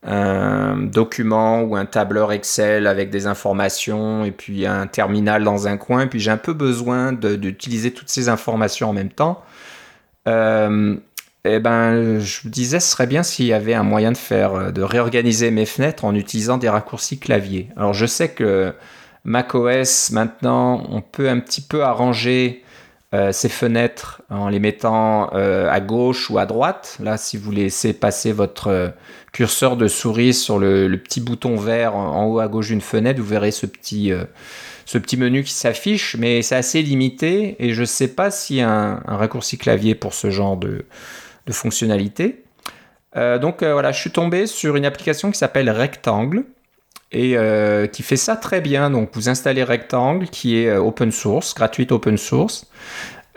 [0.04, 5.78] un document ou un tableur Excel avec des informations et puis un terminal dans un
[5.78, 6.08] coin.
[6.08, 9.44] Puis j'ai un peu besoin d'utiliser toutes ces informations en même temps.
[11.50, 14.54] Eh ben, je me disais, ce serait bien s'il y avait un moyen de faire,
[14.54, 17.70] euh, de réorganiser mes fenêtres en utilisant des raccourcis clavier.
[17.78, 18.74] Alors, je sais que
[19.28, 22.64] macOS, maintenant, on peut un petit peu arranger
[23.14, 26.98] euh, ces fenêtres en les mettant euh, à gauche ou à droite.
[27.04, 28.94] Là, si vous laissez passer votre
[29.34, 33.28] curseur de souris sur le, petit bouton vert en, haut à gauche d'une fenêtre, vous
[33.28, 34.14] verrez ce petit,
[35.18, 38.70] menu qui s'affiche, mais c'est assez limité et je ne sais pas s'il y a
[38.70, 40.86] un, raccourci clavier pour ce genre de,
[41.46, 42.46] de fonctionnalités.
[43.14, 46.46] donc voilà, je suis tombé sur une application qui s'appelle Rectangle
[47.12, 47.38] et
[47.92, 48.90] qui fait ça très bien.
[48.90, 52.68] Donc vous installez Rectangle qui est open source, gratuite open source.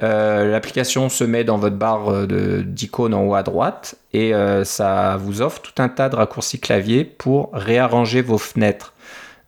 [0.00, 4.32] L'application se met dans votre barre d'icônes en haut à droite et
[4.64, 8.94] ça vous offre tout un tas de raccourcis clavier pour réarranger vos fenêtres.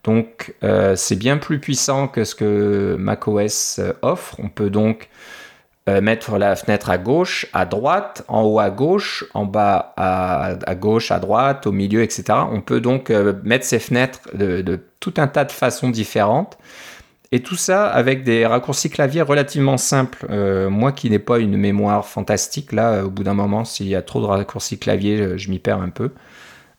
[0.05, 4.37] Donc euh, c'est bien plus puissant que ce que macOS euh, offre.
[4.39, 5.09] On peut donc
[5.89, 10.75] euh, mettre la fenêtre à gauche, à droite, en haut à gauche, en bas à,
[10.75, 12.25] gauche, à droite, au milieu, etc.
[12.51, 13.11] On peut donc
[13.43, 16.59] mettre ces fenêtres de, tout un tas de façons différentes.
[17.35, 20.27] Et tout ça avec des raccourcis clavier relativement simples.
[20.69, 24.03] moi qui n'ai pas une mémoire fantastique, là, au bout d'un moment, s'il y a
[24.03, 26.11] trop de raccourcis clavier, je m'y perds un peu.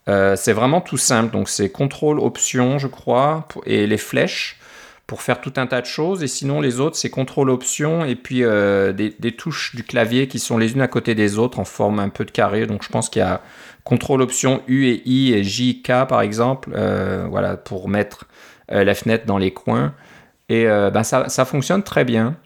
[0.08, 1.32] Euh, c'est vraiment tout simple.
[1.32, 4.58] Donc c'est contrôle option, je crois, et les flèches
[5.06, 6.22] pour faire tout un tas de choses.
[6.22, 10.38] Et sinon, les autres, c'est contrôle option et puis euh, des, touches du clavier qui
[10.38, 12.66] sont les unes à côté des autres en forme un peu de carré.
[12.66, 13.42] Donc je pense qu'il y a
[13.84, 18.24] contrôle option U et I et J, K par exemple, euh, voilà, pour mettre
[18.70, 19.92] la fenêtre dans les coins.
[20.48, 22.36] Et ben, ça, ça, fonctionne très bien.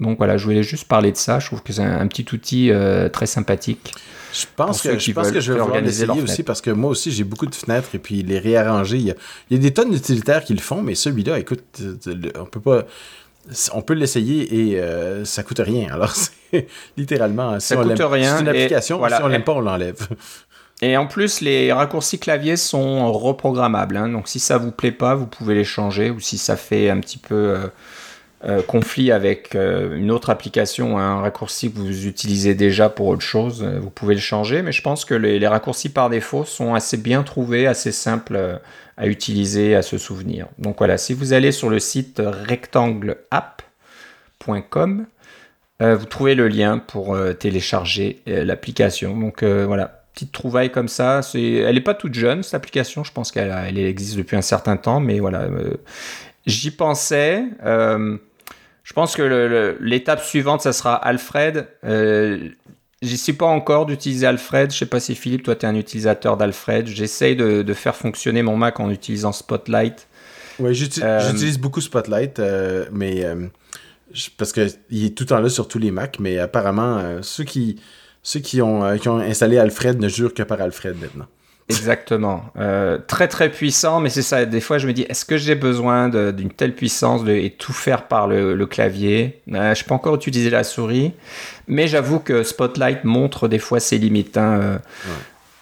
[0.00, 1.38] Donc voilà, je voulais juste parler de ça.
[1.38, 2.72] Je trouve que c'est un, petit outil
[3.12, 3.94] très sympathique.
[4.32, 7.10] Je pense que je pense que je vais vouloir l'essayer aussi parce que moi aussi
[7.10, 8.96] j'ai beaucoup de fenêtres et puis les réarranger.
[8.96, 9.14] Il y a,
[9.50, 11.82] il y a des tonnes d'utilitaires qui le font, mais celui-là, écoute,
[12.38, 12.86] on peut pas.
[13.72, 15.88] On peut l'essayer et euh, ça coûte rien.
[15.92, 17.58] Alors, c'est littéralement.
[17.58, 18.36] Si ça coûte rien.
[18.36, 20.08] C'est une application, si on l'aime pas, on l'enlève.
[20.82, 23.96] Et en plus, les raccourcis clavier sont reprogrammables.
[23.96, 24.08] Hein.
[24.08, 26.10] donc, si ça vous plaît pas, vous pouvez les changer.
[26.10, 27.34] Ou si ça fait un petit peu.
[27.34, 27.66] Euh,
[28.42, 33.20] euh, conflit avec euh, une autre application, un raccourci que vous utilisez déjà pour autre
[33.20, 34.62] chose, euh, vous pouvez le changer.
[34.62, 38.58] Mais je pense que les, raccourcis par défaut sont assez bien trouvés, assez simples
[38.96, 40.46] à utiliser, à se souvenir.
[40.58, 45.06] Donc voilà, si vous allez sur le site rectangleapp.com,
[45.80, 49.18] vous trouvez le lien pour télécharger l'application.
[49.18, 51.20] Donc voilà, petite trouvaille comme ça.
[51.34, 53.04] elle n'est pas toute jeune, cette application.
[53.04, 55.46] Je pense qu'elle elle existe depuis un certain temps, mais voilà.
[56.46, 57.44] J'y pensais.
[58.90, 61.68] Je pense que l'étape suivante, ça sera Alfred.
[61.84, 62.48] Euh,
[63.06, 64.72] suis pas encore d'utiliser Alfred.
[64.72, 66.88] Je sais pas si Philippe, toi, tu es un utilisateur d'Alfred.
[66.88, 70.08] J'essaye de, faire fonctionner mon Mac en utilisant Spotlight.
[70.58, 73.46] Oui, euh, j'utilise beaucoup Spotlight, euh, mais euh,
[74.36, 74.64] parce qu'il
[75.04, 76.18] est tout le temps là sur tous les Macs.
[76.18, 77.80] Mais apparemment, ceux qui
[78.24, 81.26] ceux qui ont, qui ont installé Alfred ne jurent que par Alfred maintenant.
[81.70, 82.44] Exactement.
[82.58, 84.44] Euh, très très puissant, mais c'est ça.
[84.44, 87.72] Des fois, je me dis, est-ce que j'ai besoin d'une telle puissance de, et tout
[87.72, 89.40] faire par le, clavier?
[89.52, 91.12] Euh, Je peux encore utiliser la souris,
[91.68, 94.36] mais j'avoue que Spotlight montre des fois ses limites.
[94.36, 94.80] Hein.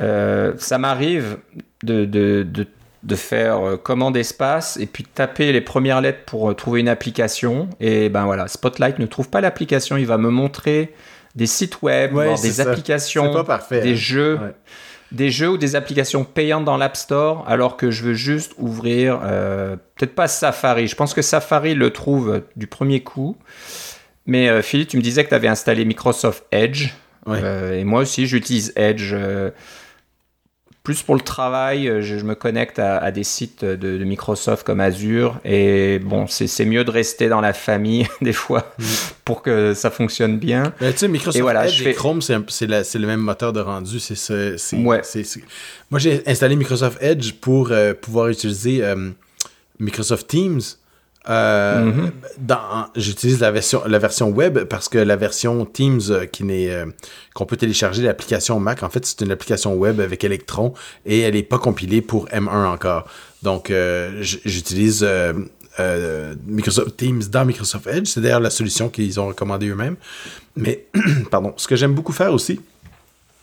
[0.00, 1.38] Euh, ça m'arrive
[1.82, 2.66] de, de, de,
[3.02, 7.68] de, faire commande espace et puis taper les premières lettres pour trouver une application.
[7.80, 9.96] Et ben voilà, Spotlight ne trouve pas l'application.
[9.96, 10.94] Il va me montrer
[11.34, 13.32] des sites web, des applications,
[13.70, 13.94] des hein.
[13.94, 14.38] jeux
[15.12, 19.20] des jeux ou des applications payantes dans l'App Store alors que je veux juste ouvrir,
[19.22, 20.86] euh, peut-être pas Safari.
[20.86, 23.36] Je pense que Safari le trouve du premier coup.
[24.26, 26.90] Mais euh, Philippe, tu me disais que tu avais installé Microsoft Edge.
[27.26, 29.14] Euh, et moi aussi, j'utilise Edge
[30.88, 35.38] plus pour le travail, euh, je, me connecte à, des sites de, Microsoft comme Azure
[35.44, 38.84] et bon, c'est mieux de rester dans la famille des fois mm.
[39.22, 40.72] pour que ça fonctionne bien.
[40.80, 44.00] tu sais, Microsoft Edge et Chrome, c'est le même moteur de rendu.
[44.00, 45.02] C'est ouais.
[45.90, 49.10] Moi, j'ai installé Microsoft Edge pour euh, pouvoir utiliser euh,
[49.78, 50.62] Microsoft Teams
[51.28, 52.10] euh, mhm.
[52.96, 56.86] J'utilise la version, la version web parce que la version Teams euh, qui n'est euh,
[57.34, 60.72] qu'on peut télécharger l'application Mac, en fait, c'est une application web avec Electron
[61.04, 63.06] et elle n'est pas compilée pour M1 encore.
[63.42, 63.72] Donc,
[64.20, 65.06] j'utilise
[66.46, 68.08] Microsoft Teams dans Microsoft Edge.
[68.08, 69.96] C'est d'ailleurs la solution qu'ils ont recommandée eux-mêmes.
[70.56, 70.86] Mais,
[71.30, 72.60] pardon, ce que j'aime beaucoup faire aussi,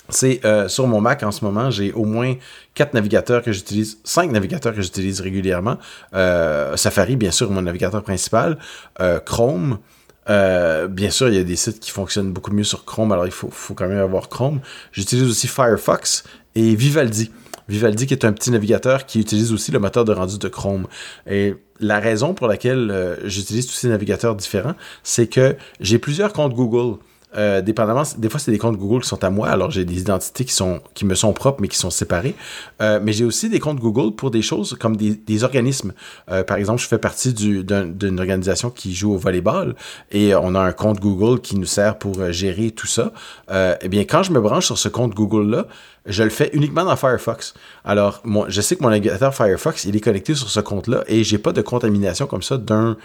[0.09, 2.35] c'est euh, sur mon Mac en ce moment, j'ai au moins
[2.73, 5.77] quatre navigateurs que j'utilise, cinq navigateurs que j'utilise régulièrement.
[6.13, 8.57] Euh, Safari, bien sûr, mon navigateur principal.
[8.99, 9.79] Euh, Chrome.
[10.27, 13.31] bien sûr, il y a des sites qui fonctionnent beaucoup mieux sur Chrome, alors il
[13.31, 14.59] faut, faut quand même avoir Chrome.
[14.91, 16.23] J'utilise aussi Firefox
[16.55, 17.31] et Vivaldi.
[17.67, 20.85] Vivaldi qui est un petit navigateur qui utilise aussi le moteur de rendu de Chrome.
[21.27, 26.53] Et la raison pour laquelle j'utilise tous ces navigateurs différents, c'est que j'ai plusieurs comptes
[26.53, 26.99] Google.
[27.37, 29.99] Euh, dépendamment, des fois c'est des comptes Google qui sont à moi, alors j'ai des
[29.99, 32.35] identités qui sont qui me sont propres mais qui sont séparées.
[32.81, 35.93] Euh, mais j'ai aussi des comptes Google pour des choses comme des, organismes.
[36.31, 39.75] Euh, par exemple, je fais partie d'une organisation qui joue au volleyball
[40.11, 43.11] et on a un compte Google qui nous sert pour gérer tout ça.
[43.51, 45.67] eh bien, quand je me branche sur ce compte Google là,
[46.05, 47.53] je le fais uniquement dans Firefox.
[47.83, 51.23] Alors, moi, je sais que mon navigateur Firefox, il est connecté sur ce compte-là et
[51.23, 52.97] j'ai pas de contamination comme ça d'un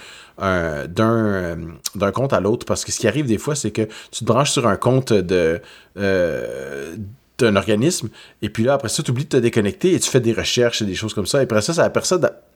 [0.42, 0.86] euh,
[1.94, 4.24] d'un compte à l'autre parce que ce qui arrive des fois, c'est que tu te
[4.24, 5.60] branches sur un compte de
[5.96, 6.96] euh,
[7.44, 8.08] d'un organisme.
[8.42, 10.82] Et puis là, après ça, tu oublies de te déconnecter et tu fais des recherches
[10.82, 11.40] et des choses comme ça.
[11.40, 11.90] Et après ça, ça la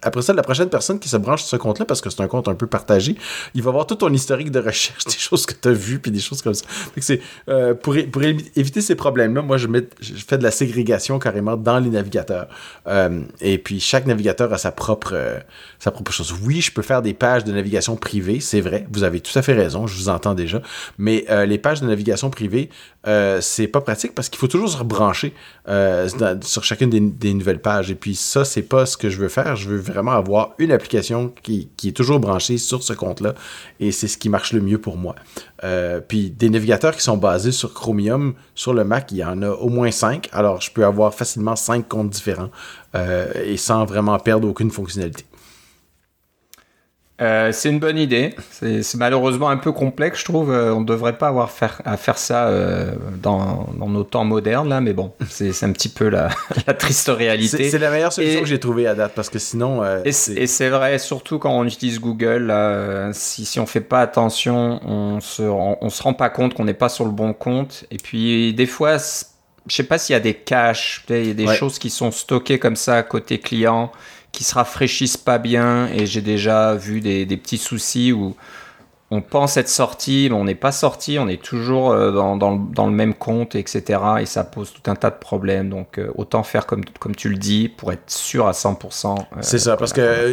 [0.05, 2.29] après ça, la prochaine personne qui se branche sur ce compte-là, parce que c'est un
[2.29, 3.17] compte un peu partagé,
[3.55, 6.11] il va voir tout ton historique de recherche, des choses que tu as vues, puis
[6.11, 6.65] des choses comme ça.
[7.01, 11.57] c'est, euh, pour, éviter ces problèmes-là, moi, je, mets, je fais de la ségrégation carrément
[11.57, 12.49] dans les navigateurs.
[12.87, 15.39] Euh, et puis, chaque navigateur a sa propre, euh,
[15.79, 16.35] sa propre chose.
[16.45, 19.43] Oui, je peux faire des pages de navigation privées, c'est vrai, vous avez tout à
[19.43, 20.61] fait raison, je vous entends déjà.
[20.99, 22.69] Mais les pages de navigation privée,
[23.41, 25.33] c'est pas pratique parce qu'il faut toujours se rebrancher
[26.43, 27.91] sur chacune des, nouvelles pages.
[27.91, 29.57] Et puis, ça, c'est pas ce que je veux faire.
[29.57, 33.35] Je veux vraiment avoir une application qui, qui est toujours branchée sur ce compte-là
[33.81, 35.15] et c'est ce qui marche le mieux pour moi.
[35.63, 39.43] Euh, puis des navigateurs qui sont basés sur Chromium sur le Mac, il y en
[39.43, 40.29] a au moins cinq.
[40.33, 42.51] Alors je peux avoir facilement cinq comptes différents
[42.95, 45.25] euh, et sans vraiment perdre aucune fonctionnalité.
[47.23, 48.35] Euh, c'est une bonne idée.
[48.51, 50.51] C'est malheureusement un peu complexe, je trouve.
[50.51, 52.93] Euh, on ne devrait pas avoir faire, à faire ça euh,
[53.23, 56.31] dans, nos temps modernes, là, mais bon, c'est un petit peu la,
[56.79, 57.71] triste réalité.
[57.71, 59.83] C'est la meilleure solution que j'ai trouvée à date, parce que sinon...
[60.05, 62.53] et c'est vrai, surtout quand on utilise Google,
[63.13, 66.75] si, si on fait pas attention, on se, on, se rend pas compte qu'on n'est
[66.75, 67.85] pas sur le bon compte.
[67.93, 68.97] Et puis, des fois,
[69.67, 72.11] je sais pas s'il y a des caches, il y a des choses qui sont
[72.11, 73.93] stockées comme ça côté client
[74.35, 78.35] qui se rafraîchissent pas bien et j'ai déjà vu des, petits soucis où
[79.11, 82.87] on pense être sorti, mais on n'est pas sorti, on est toujours euh, dans, dans,
[82.87, 84.01] le même compte, etc.
[84.21, 85.69] Et ça pose tout un tas de problèmes.
[85.69, 89.19] Donc euh, autant faire comme, comme tu le dis pour être sûr à 100%.
[89.19, 90.33] Euh, c'est ça, parce que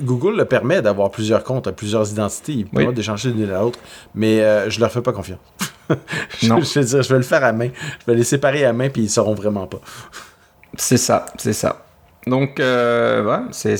[0.00, 2.52] Google le permet d'avoir plusieurs comptes, plusieurs identités.
[2.52, 3.78] Il peut d'échanger d'une à l'autre,
[4.14, 5.38] mais je leur fais pas confiance.
[6.40, 6.60] je, non.
[6.60, 7.68] Je, je vais le faire à main.
[8.00, 9.80] Je vais les séparer à main, puis ils sauront vraiment pas.
[10.76, 11.87] C'est ça, c'est ça.
[12.28, 13.74] Donc, euh, c'est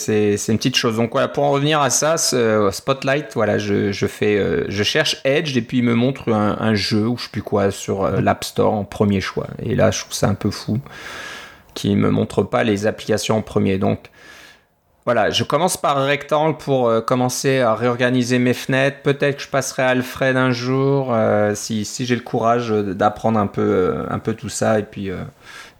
[0.49, 0.97] une petite chose.
[0.97, 5.19] Donc, voilà, pour en revenir à ça, ce Spotlight, voilà, je, fais, euh, je cherche
[5.25, 8.21] Edge et puis il me montre un, jeu ou je sais plus quoi sur euh,
[8.21, 9.47] l'App Store en premier choix.
[9.63, 10.79] Et là, je trouve ça un peu fou
[11.75, 13.79] qu'il me montre pas les applications en premier.
[13.79, 14.11] Donc,
[15.05, 18.99] voilà, je commence par rectangle pour commencer à réorganiser mes fenêtres.
[19.03, 21.17] Peut-être que je passerai à Alfred un jour
[21.55, 25.11] si, si j'ai le courage d'apprendre un peu, un peu tout ça et puis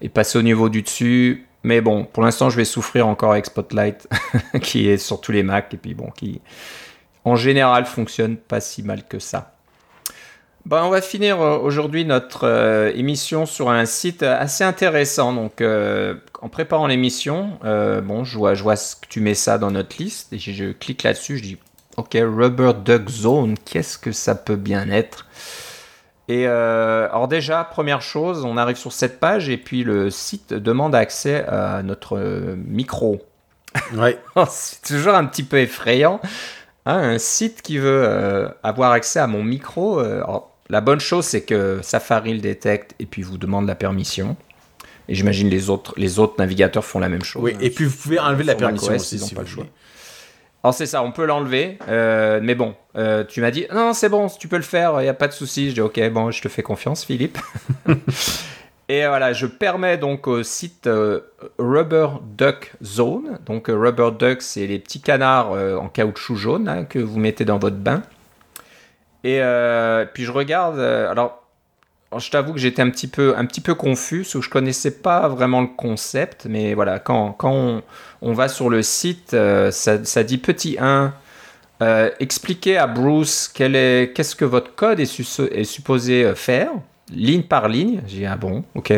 [0.01, 3.45] et passer au niveau du dessus mais bon, pour l'instant, je vais souffrir encore avec
[3.45, 4.07] Spotlight,
[4.61, 6.41] qui est sur tous les Macs, et puis bon, qui
[7.25, 9.55] en général fonctionne pas si mal que ça.
[10.65, 15.33] Bon, on va finir euh, aujourd'hui notre euh, émission sur un site assez intéressant.
[15.33, 19.71] Donc, euh, en préparant l'émission, bon, je vois, je vois que tu mets ça dans
[19.71, 21.57] notre liste, et je clique là-dessus, je dis,
[21.97, 25.25] ok, Rubber Duck Zone, qu'est-ce que ça peut bien être?
[26.29, 30.53] Et euh, alors déjà, première chose, on arrive sur cette page et puis le site
[30.53, 33.21] demande accès à notre micro.
[33.93, 34.17] Ouais.
[34.49, 36.19] C'est toujours un petit peu effrayant.
[36.85, 39.99] Hein, un site qui veut euh, avoir accès à mon micro.
[39.99, 40.23] Euh,
[40.69, 44.37] la bonne chose, c'est que Safari le détecte et puis vous demande la permission.
[45.07, 47.41] Et j'imagine les autres, les autres navigateurs font la même chose.
[47.43, 49.65] Oui, et puis vous pouvez enlever la permission aussi, si pas le choix.
[50.63, 54.09] Alors c'est ça, on peut l'enlever, euh, mais bon, euh, tu m'as dit non, c'est
[54.09, 55.69] bon, tu peux le faire, il n'y a pas de souci.
[55.69, 57.37] Je dis ok, bon, je te fais confiance, Philippe.
[58.89, 61.21] Et voilà, je permets donc au site euh,
[61.59, 62.07] Rubber
[62.37, 63.39] Duck Zone.
[63.45, 67.59] Donc Rubber Duck, c'est les petits canards en caoutchouc jaune hein, que vous mettez dans
[67.59, 68.01] votre bain.
[69.23, 69.41] Et
[70.13, 71.38] puis je regarde, alors
[72.17, 75.27] je t'avoue que j'étais un petit peu, un petit peu confus, que je connaissais pas
[75.27, 77.81] vraiment le concept, mais voilà, quand, quand
[78.21, 81.13] on, va sur le site, euh, ça, dit petit 1,
[81.81, 86.71] euh, expliquez à Bruce qu'est-ce que votre code est, est, supposé euh, faire,
[87.13, 88.01] ligne par ligne.
[88.07, 88.91] J'ai ah bon, ok.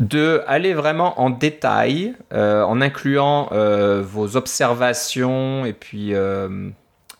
[0.00, 3.48] De aller vraiment en détail, en incluant
[4.00, 6.14] vos observations et puis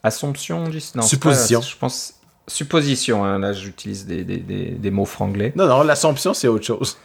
[0.05, 0.63] assumptions,
[0.95, 1.61] non, supposition.
[1.61, 2.18] je pense
[2.49, 5.53] supposition, hein, là j'utilise des, des, des, mots franglais.
[5.55, 6.99] Non, non, l'assumption c'est autre chose.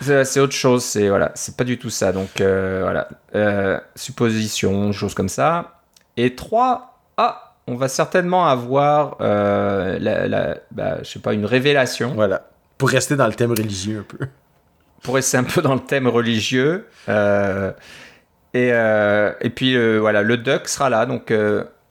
[0.00, 2.12] C'est autre chose, c'est voilà, c'est pas du tout ça.
[2.12, 5.80] Donc euh, voilà, euh, supposition, choses comme ça.
[6.18, 12.12] Et trois, ah, on va certainement avoir euh, la, bah, je sais pas, une révélation.
[12.14, 14.26] Voilà, pour rester dans le thème religieux un peu.
[15.02, 16.86] Pour rester un peu dans le thème religieux.
[17.08, 21.32] et, et puis voilà, le duck sera là, donc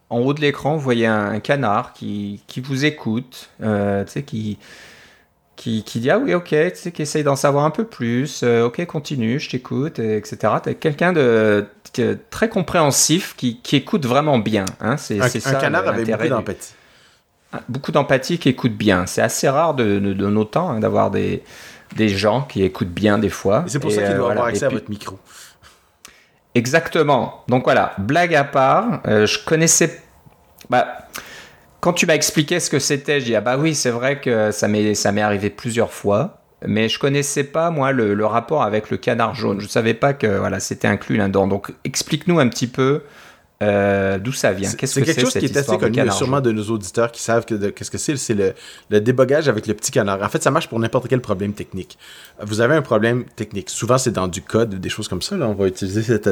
[0.09, 4.57] en haut de l'écran, vous voyez un, canard qui, qui, vous écoute, euh, qui,
[5.55, 6.55] qui, qui, dit Ah oui, ok,
[6.93, 10.53] qui essaye d'en savoir un peu plus, euh, ok, continue, je t'écoute, etc.
[10.63, 11.65] Tu quelqu'un de,
[12.29, 14.65] très compréhensif qui, qui, écoute vraiment bien.
[14.79, 16.73] Hein, c'est, un, ça, un canard avec beaucoup d'empathie.
[17.53, 19.05] Ah, beaucoup d'empathie qui écoute bien.
[19.05, 21.41] C'est assez rare de, de, nos temps hein, d'avoir des,
[21.95, 23.63] des gens qui écoutent bien des fois.
[23.67, 25.17] c'est pour ça qu'il doit euh, avoir accès à votre micro.
[26.55, 27.43] Exactement.
[27.49, 30.01] Donc voilà, blague à part, euh, je connaissais.
[30.69, 30.87] Bah,
[31.81, 34.51] quand tu m'as expliqué ce que c'était, je dis ah bah oui, c'est vrai que
[34.51, 36.39] ça m'est arrivé plusieurs fois.
[36.65, 39.59] mais je connaissais pas moi le, rapport avec le canard jaune.
[39.59, 41.45] Je savais pas que voilà c'était inclus là-dedans.
[41.47, 43.03] Donc explique-nous un petit peu
[43.63, 44.69] euh, d'où ça vient?
[44.71, 47.45] Qu'est-ce que c'est quelque chose qui est assez connu sûrement de nos auditeurs qui savent
[47.45, 48.17] qu'est-ce que c'est.
[48.17, 48.53] C'est le,
[48.89, 50.21] le, débogage avec le petit canard.
[50.21, 51.97] En fait, ça marche pour n'importe quel problème technique.
[52.41, 53.69] Vous avez un problème technique.
[53.69, 55.37] Souvent, c'est dans du code, des choses comme ça.
[55.37, 55.47] Là.
[55.47, 56.29] On va utiliser cette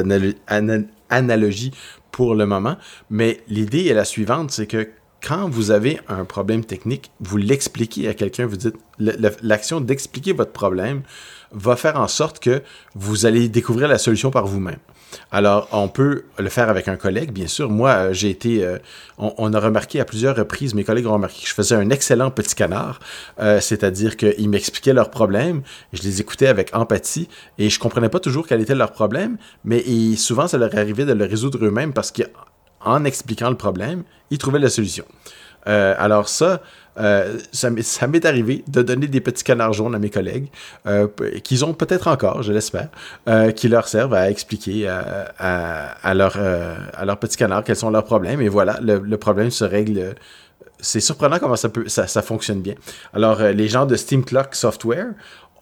[1.08, 1.72] analogie
[2.10, 2.76] pour le moment.
[3.10, 4.88] Mais l'idée est la suivante, c'est que
[5.26, 10.52] quand vous avez un problème technique, vous l'expliquez à quelqu'un, vous dites l'action d'expliquer votre
[10.52, 11.02] problème
[11.52, 12.62] va faire en sorte que
[12.94, 14.78] vous allez découvrir la solution par vous-même.
[15.30, 17.70] Alors, on peut le faire avec un collègue, bien sûr.
[17.70, 18.64] Moi, euh, j'ai été.
[18.64, 18.78] Euh,
[19.18, 22.30] on, a remarqué à plusieurs reprises, mes collègues ont remarqué que je faisais un excellent
[22.30, 22.98] petit canard,
[23.38, 25.62] euh, c'est-à-dire qu'ils m'expliquaient leurs problèmes,
[25.92, 29.84] je les écoutais avec empathie et je comprenais pas toujours quel était leur problème, mais
[30.16, 34.58] souvent, ça leur arrivait de le résoudre eux-mêmes parce qu'en expliquant le problème, ils trouvaient
[34.58, 35.04] la solution.
[35.64, 36.60] alors ça,
[36.98, 40.48] euh, ça, m'est arrivé de donner des petits canards jaunes à mes collègues,
[40.86, 41.08] euh,
[41.42, 42.88] qu'ils ont peut-être encore, je l'espère,
[43.28, 48.40] euh, qui leur servent à expliquer à, leurs petits canards quels sont leurs problèmes.
[48.40, 50.14] Et voilà, le, problème se règle.
[50.80, 52.74] C'est surprenant comment ça fonctionne bien.
[53.14, 55.06] Alors, les gens de Steam Clock Software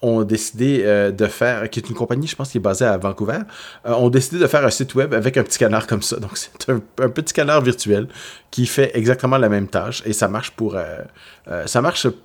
[0.03, 2.98] ont décidé euh, de faire, qui est une compagnie, je pense, qui est basée à
[2.98, 3.38] Vancouver,
[3.86, 6.16] euh, ont décidé de faire un site web avec un petit canard comme ça.
[6.16, 8.09] Donc, c'est un, petit canard virtuel
[8.50, 10.53] qui fait exactement la même tâche et ça marche.
[10.61, 11.05] Euh,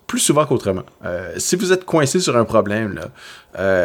[0.07, 0.84] plus souvent qu'autrement.
[1.38, 2.99] si vous êtes coincé sur un problème,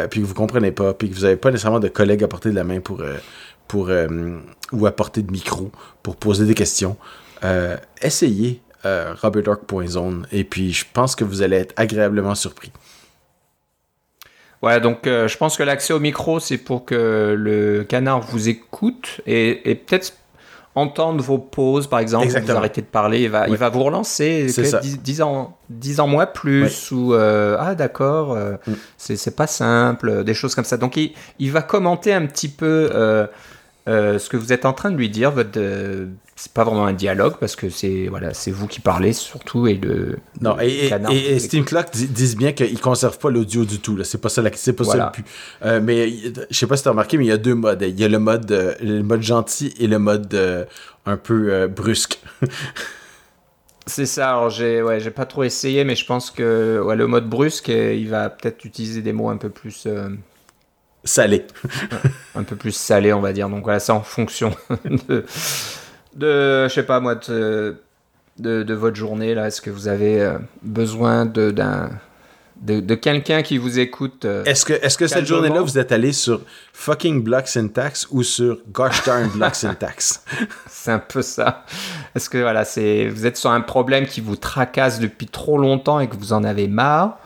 [0.09, 2.49] puis que vous comprenez pas, puis que vous n'avez pas nécessairement de collègues à porter
[2.49, 3.01] de la main pour.
[3.73, 5.71] ou à porter de micro
[6.01, 6.97] pour poser des questions,
[8.01, 12.71] essayez robertdark.zone et puis je pense que vous allez être agréablement surpris.
[14.63, 18.47] Ouais, donc euh, je pense que l'accès au micro, c'est pour que le canard vous
[18.47, 20.13] écoute et, peut-être
[20.73, 24.47] entendre vos pauses, par exemple, vous arrêtez de parler, il va, il va vous relancer
[25.03, 28.73] 10, ans, 10 ans moins plus, ou euh, ah d'accord, euh, mm.
[28.97, 30.77] c'est pas simple, des choses comme ça.
[30.77, 32.89] Donc il, il va commenter un petit peu
[33.87, 35.59] ce que vous êtes en train de lui dire, votre
[36.35, 39.75] c'est pas vraiment un dialogue parce que c'est voilà, c'est vous qui parlez surtout et
[39.75, 44.03] le non et, et, Steam Clock disent bien qu'ils conservent pas l'audio du tout là,
[44.03, 45.23] c'est pas ça c'est pas ça le plus.
[45.63, 46.11] Euh, mais
[46.49, 48.03] je sais pas si tu as remarqué mais il y a deux modes, il y
[48.03, 50.65] a le mode euh, le mode gentil et le mode euh,
[51.05, 52.19] un peu brusque.
[53.85, 57.05] c'est ça, alors j'ai ouais, j'ai pas trop essayé mais je pense que ouais, le
[57.05, 59.87] mode brusque il va peut-être utiliser des mots un peu plus
[61.03, 61.45] salés.
[62.35, 63.49] un peu plus salés on va dire.
[63.49, 64.55] Donc voilà, c'est en fonction
[65.07, 65.25] de
[66.15, 67.75] de, je sais pas moi, de,
[68.37, 71.89] de, votre journée là Est-ce que vous avez euh, besoin de, d'un,
[72.61, 76.13] de, quelqu'un qui vous écoute euh, Est-ce que, est-ce que cette journée-là, vous êtes allé
[76.13, 76.41] sur
[76.73, 80.23] fucking Block Syntax ou sur Gosh darn Block Syntax?
[80.67, 81.65] C'est un peu ça.
[82.15, 85.99] Est-ce que voilà, c'est, vous êtes sur un problème qui vous tracasse depuis trop longtemps
[85.99, 87.19] et que vous en avez marre?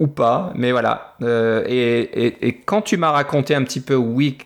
[0.00, 1.14] Ou pas, mais voilà.
[1.22, 4.38] Euh, et, et, et, quand tu m'as raconté un petit peu, oui,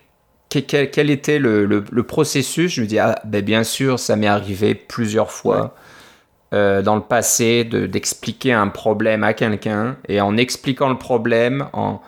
[0.49, 5.31] quel, était le, processus Je me dis, ah, ben bien sûr, ça m'est arrivé plusieurs
[5.31, 5.75] fois
[6.53, 12.01] euh, dans le passé d'expliquer un problème à quelqu'un et en expliquant le problème, en...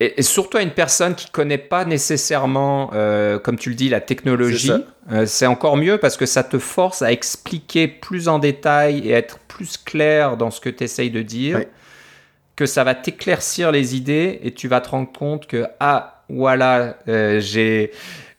[0.00, 4.00] Et, surtout à une personne qui connaît pas nécessairement, euh, comme tu le dis, la
[4.00, 4.72] technologie,
[5.12, 9.12] euh, c'est encore mieux parce que ça te force à expliquer plus en détail et
[9.12, 11.60] être plus clair dans ce que tu essayes de dire,
[12.56, 16.96] que ça va t'éclaircir les idées et tu vas te rendre compte que, ah, voilà,
[17.08, 17.90] euh, j'ai,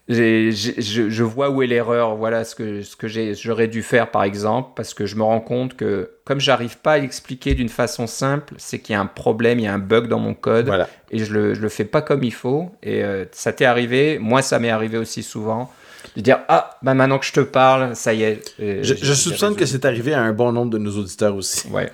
[0.08, 4.70] je, vois où est l'erreur, voilà ce que, ce que j'aurais dû faire par exemple,
[4.76, 8.54] parce que je me rends compte que comme j'arrive pas à l'expliquer d'une façon simple,
[8.58, 10.72] c'est qu'il y a un problème, il y a un bug dans mon code,
[11.12, 14.20] et je le, je le fais pas comme il faut, et euh, ça t'est arrivé,
[14.20, 15.72] moi ça m'est arrivé aussi souvent,
[16.16, 18.54] de dire ah bah maintenant que je te parle, ça y est.
[18.60, 21.68] Euh, je, je soupçonne que c'est arrivé à un bon nombre de nos auditeurs aussi.
[21.70, 21.92] Ouais,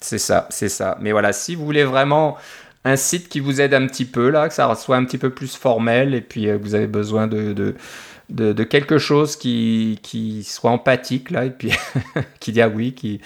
[0.00, 0.98] c'est ça, c'est ça.
[1.00, 2.36] Mais voilà, si vous voulez vraiment
[2.84, 5.30] un site qui vous aide un petit peu là, que ça soit un petit peu
[5.30, 7.74] plus formel et puis euh, vous avez besoin de,
[8.28, 11.72] de, quelque chose qui, qui soit empathique là et puis
[12.40, 13.22] qui dit ah oui, qui,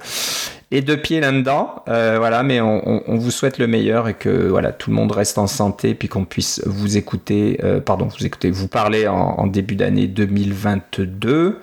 [0.73, 1.83] et deux pieds là-dedans.
[1.87, 5.47] voilà, mais on, vous souhaite le meilleur et que voilà tout le monde reste en
[5.49, 11.59] santé, puis qu'on puisse vous écouter, pardon, vous écouter, vous parler en, début d'année 2022.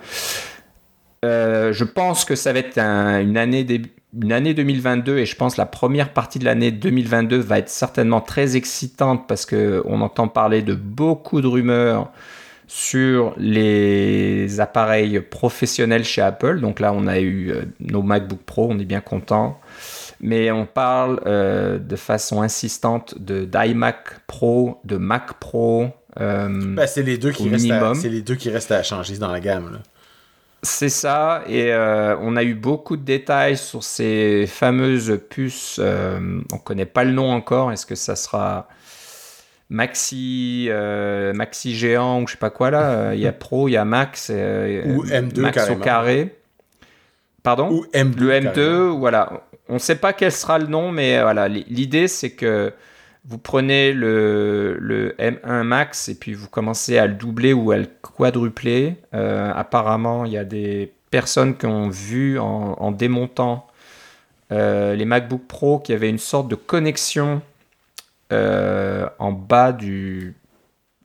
[1.22, 5.56] je pense que ça va être une année début une année 2022 et je pense
[5.56, 10.28] la première partie de l'année 2022 va être certainement très excitante parce que on entend
[10.28, 12.10] parler de beaucoup de rumeurs
[12.68, 16.60] sur les appareils professionnels chez Apple.
[16.60, 19.58] Donc là, on a eu euh, nos MacBook Pro, on est bien content.
[20.20, 25.88] Mais on parle euh, de façon insistante de d'iMac Pro, de Mac Pro.
[26.20, 29.32] Euh, ben, c'est les deux qui restent c'est les deux qui restent à changer dans
[29.32, 29.72] la gamme.
[29.72, 29.78] Là.
[30.62, 35.76] C'est ça, et euh, on a eu beaucoup de détails sur ces fameuses puces.
[35.78, 37.70] Euh, on ne connaît pas le nom encore.
[37.70, 38.68] Est-ce que ça sera
[39.70, 43.72] Maxi, euh, Maxi géant ou je sais pas quoi là Il y a Pro, il
[43.72, 46.34] y a Max, ou M2 Max au carré.
[47.42, 48.18] Pardon Ou M2.
[48.18, 49.44] Le M2, voilà.
[49.68, 51.48] On ne sait pas quel sera le nom, mais voilà.
[51.48, 52.72] L'idée c'est que
[53.28, 57.86] vous prenez le, M1 Max et puis vous commencez à le doubler ou à le
[58.00, 58.96] quadrupler.
[59.14, 63.66] Euh, apparemment, il y a des personnes qui ont vu en, démontant
[64.50, 67.42] euh, les MacBook Pro qu'il y avait une sorte de connexion
[68.30, 70.34] euh, en bas du,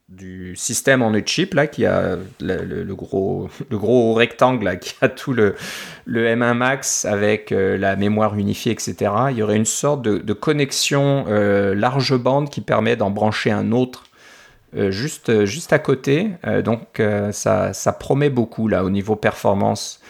[0.09, 5.31] du système en chip là qui a le, gros le gros rectangle qui a tout
[5.31, 5.55] le,
[6.03, 10.33] le M1 Max avec euh, la mémoire unifiée etc il y aurait une sorte de,
[10.33, 14.03] connexion euh, large bande qui permet d'en brancher un autre
[14.75, 15.29] juste
[15.71, 16.31] à côté.
[16.65, 16.99] Donc
[17.31, 20.01] ça, promet beaucoup là au niveau performance.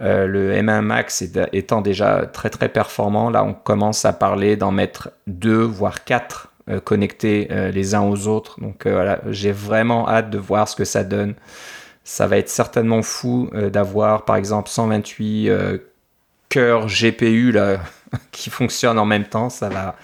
[0.00, 5.10] Le M1 Max étant déjà très très performant là on commence à parler d'en mettre
[5.28, 8.60] deux voire quatre connectés euh, les uns aux autres.
[8.60, 11.34] Donc euh, voilà, j'ai vraiment hâte de voir ce que ça donne.
[12.04, 15.50] Ça va être certainement fou d'avoir par exemple 128
[16.48, 17.80] cœurs GPU là,
[18.32, 19.50] qui fonctionnent en même temps.
[19.50, 19.96] Ça va,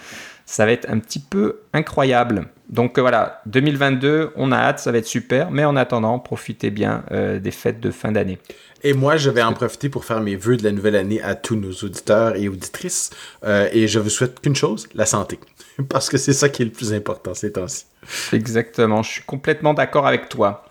[0.45, 2.47] ça va être un petit peu incroyable.
[2.69, 5.51] Donc voilà, 2022, on a hâte, ça va être super.
[5.51, 8.37] Mais en attendant, profitez bien des fêtes de fin d'année.
[8.83, 11.35] Et moi, je vais en profiter pour faire mes vœux de la nouvelle année à
[11.35, 13.09] tous nos auditeurs et auditrices.
[13.45, 15.39] et je vous souhaite qu'une chose, la santé.
[15.89, 17.85] Parce que c'est ça qui est le plus important ces temps-ci.
[18.33, 20.65] Exactement, je suis complètement d'accord avec toi.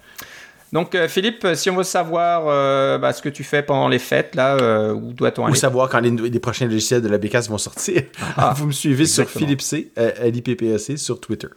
[0.73, 3.99] Donc euh, Philippe, si on veut savoir euh, bah, ce que tu fais pendant les
[3.99, 5.53] fêtes, là, euh, où doit-on aller?
[5.53, 8.03] Ou savoir quand les, prochains logiciels de la BKS vont sortir.
[8.37, 11.49] Ah, vous me suivez sur Philippe C, LIPPEC sur Twitter.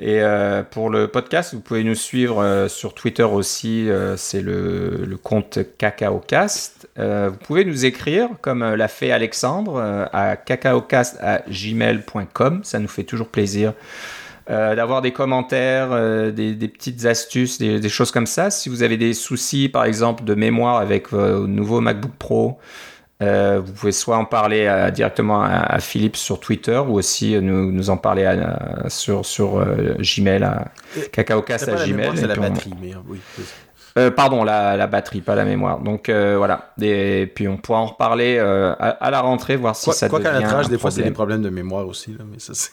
[0.00, 4.40] Et euh, pour le podcast, vous pouvez nous suivre euh, sur Twitter aussi, euh, c'est
[4.40, 6.88] le, le, compte CacaoCast.
[6.96, 12.60] vous pouvez nous écrire, comme l'a fait Alexandre, à cacaocast.gmail.com.
[12.62, 13.72] Ça nous fait toujours plaisir
[14.48, 15.90] d'avoir des commentaires,
[16.32, 18.50] des, petites astuces, des, des, choses comme ça.
[18.50, 22.58] Si vous avez des soucis, par exemple, de mémoire avec vos nouveaux MacBook Pro,
[23.20, 27.90] euh, vous pouvez soit en parler directement à, Philippe sur Twitter ou aussi nous, nous
[27.90, 28.32] en parler
[28.88, 30.66] sur, sur euh, Gmail, à
[31.10, 32.12] cacaocast à Gmail.
[32.14, 33.18] C'est la batterie, mais oui.
[33.98, 35.80] Euh, pardon, la, la, batterie, pas la mémoire.
[35.80, 36.72] Donc voilà.
[36.80, 40.46] Et puis on pourra en reparler à, la rentrée, voir si ça quoi devient.
[40.48, 42.12] Quoi des fois, c'est des problèmes de mémoire aussi.
[42.12, 42.70] Là, mais ça, c'est...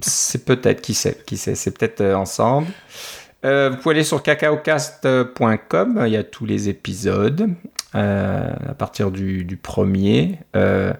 [0.00, 1.56] c'est peut-être, qui sait, qui sait.
[1.56, 2.68] C'est peut-être ensemble.
[3.44, 7.54] Vous pouvez aller sur cacaocast.com, il y a tous les épisodes.
[7.94, 10.40] Euh, à partir du, premier.
[10.56, 10.92] Euh,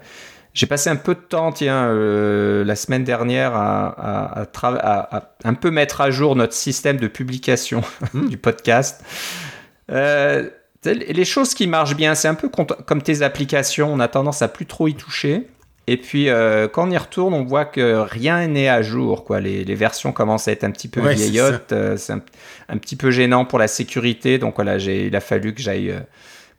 [0.53, 5.72] j'ai passé un peu de temps, tiens, euh, la semaine dernière, à, à, un peu
[5.72, 7.82] mettre à jour notre système de publication
[8.14, 8.28] hmm.
[8.28, 9.05] du podcast.
[9.88, 14.47] les choses qui marchent bien, c'est un peu comme tes applications, on a tendance à
[14.47, 15.49] plus trop y toucher.
[15.87, 16.28] Et puis,
[16.72, 19.24] quand on y retourne, on voit que rien n'est à jour.
[19.24, 19.41] Quoi.
[19.41, 21.74] Les, versions commencent à être un petit peu vieillottes.
[21.97, 22.22] C'est un,
[22.68, 24.39] un, petit peu gênant pour la sécurité.
[24.39, 25.95] Donc voilà, il a fallu que j'aille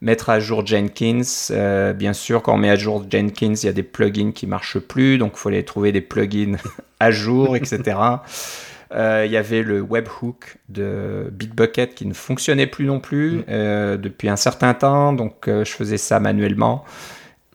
[0.00, 1.22] mettre à jour Jenkins.
[1.50, 4.46] Euh, bien sûr, quand on met à jour Jenkins, il y a des plugins qui
[4.46, 6.56] marchent plus, donc il faut aller trouver des plugins
[7.00, 7.98] à jour, etc.
[8.92, 13.96] Euh, il y avait le webhook de Bitbucket qui ne fonctionnait plus non plus mm.
[13.96, 16.84] depuis un certain temps, donc je faisais ça manuellement.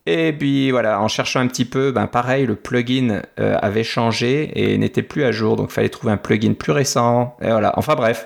[0.06, 4.78] Et puis voilà, en cherchant un petit peu, ben pareil, le plugin avait changé et
[4.80, 7.36] n'était plus à jour, donc il fallait trouver un plugin plus récent.
[7.39, 8.26] Et voilà, enfin bref,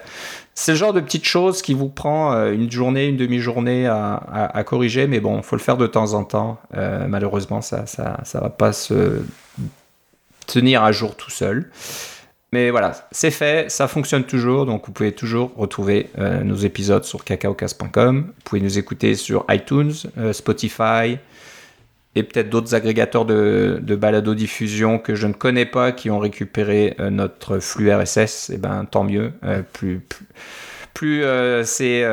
[0.58, 4.64] c'est le genre de petite chose qui vous prend euh, une journée, une demi-journée à,
[4.66, 6.58] corriger, mais bon, faut le faire de temps en temps.
[6.76, 9.22] Euh, malheureusement, ça ça, ça va pas se
[10.48, 11.70] tenir à jour tout seul.
[12.54, 17.04] Mais voilà, c'est fait, ça fonctionne toujours, donc vous pouvez toujours retrouver euh, nos épisodes
[17.04, 18.28] sur cacaocast.com.
[18.28, 19.92] Vous pouvez nous écouter sur iTunes,
[20.32, 21.18] Spotify,
[22.16, 26.96] et peut-être d'autres agrégateurs de, de balado-diffusion que je ne connais pas qui ont récupéré
[27.00, 29.34] euh, notre flux RSS, et eh ben tant mieux.
[29.44, 30.02] Euh, plus
[30.94, 32.06] plus, euh, c'est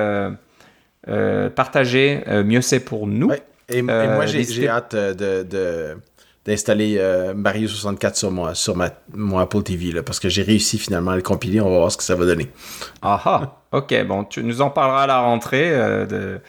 [1.55, 3.31] partagé, mieux c'est pour nous.
[3.69, 5.97] Et, moi j'ai hâte de,
[6.45, 7.01] d'installer
[7.37, 11.13] Mario 64 sur moi sur ma, mon Apple TV là, parce que j'ai réussi finalement
[11.13, 11.61] à le compiler.
[11.61, 12.49] On va voir ce que ça va donner.
[13.03, 16.41] Ah ah, ok, bon, tu nous en parleras à la rentrée de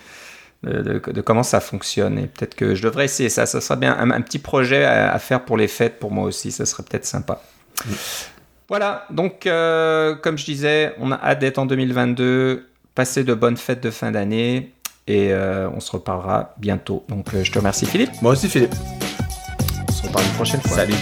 [0.63, 2.17] de, comment ça fonctionne.
[2.17, 3.45] Et peut-être que je devrais essayer ça.
[3.45, 6.51] Ça serait bien un, petit projet à, faire pour les fêtes pour moi aussi.
[6.51, 7.41] Ça serait peut-être sympa.
[8.69, 13.57] Voilà, donc euh, comme je disais, on a hâte d'être en 2022, passer de bonnes
[13.57, 14.71] fêtes de fin d'année
[15.05, 17.03] et euh, on se reparlera bientôt.
[17.09, 18.11] Donc euh, je te remercie Philippe.
[18.21, 18.73] Moi aussi Philippe.
[19.87, 20.77] On se reparle une prochaine fois.
[20.77, 20.95] Salut.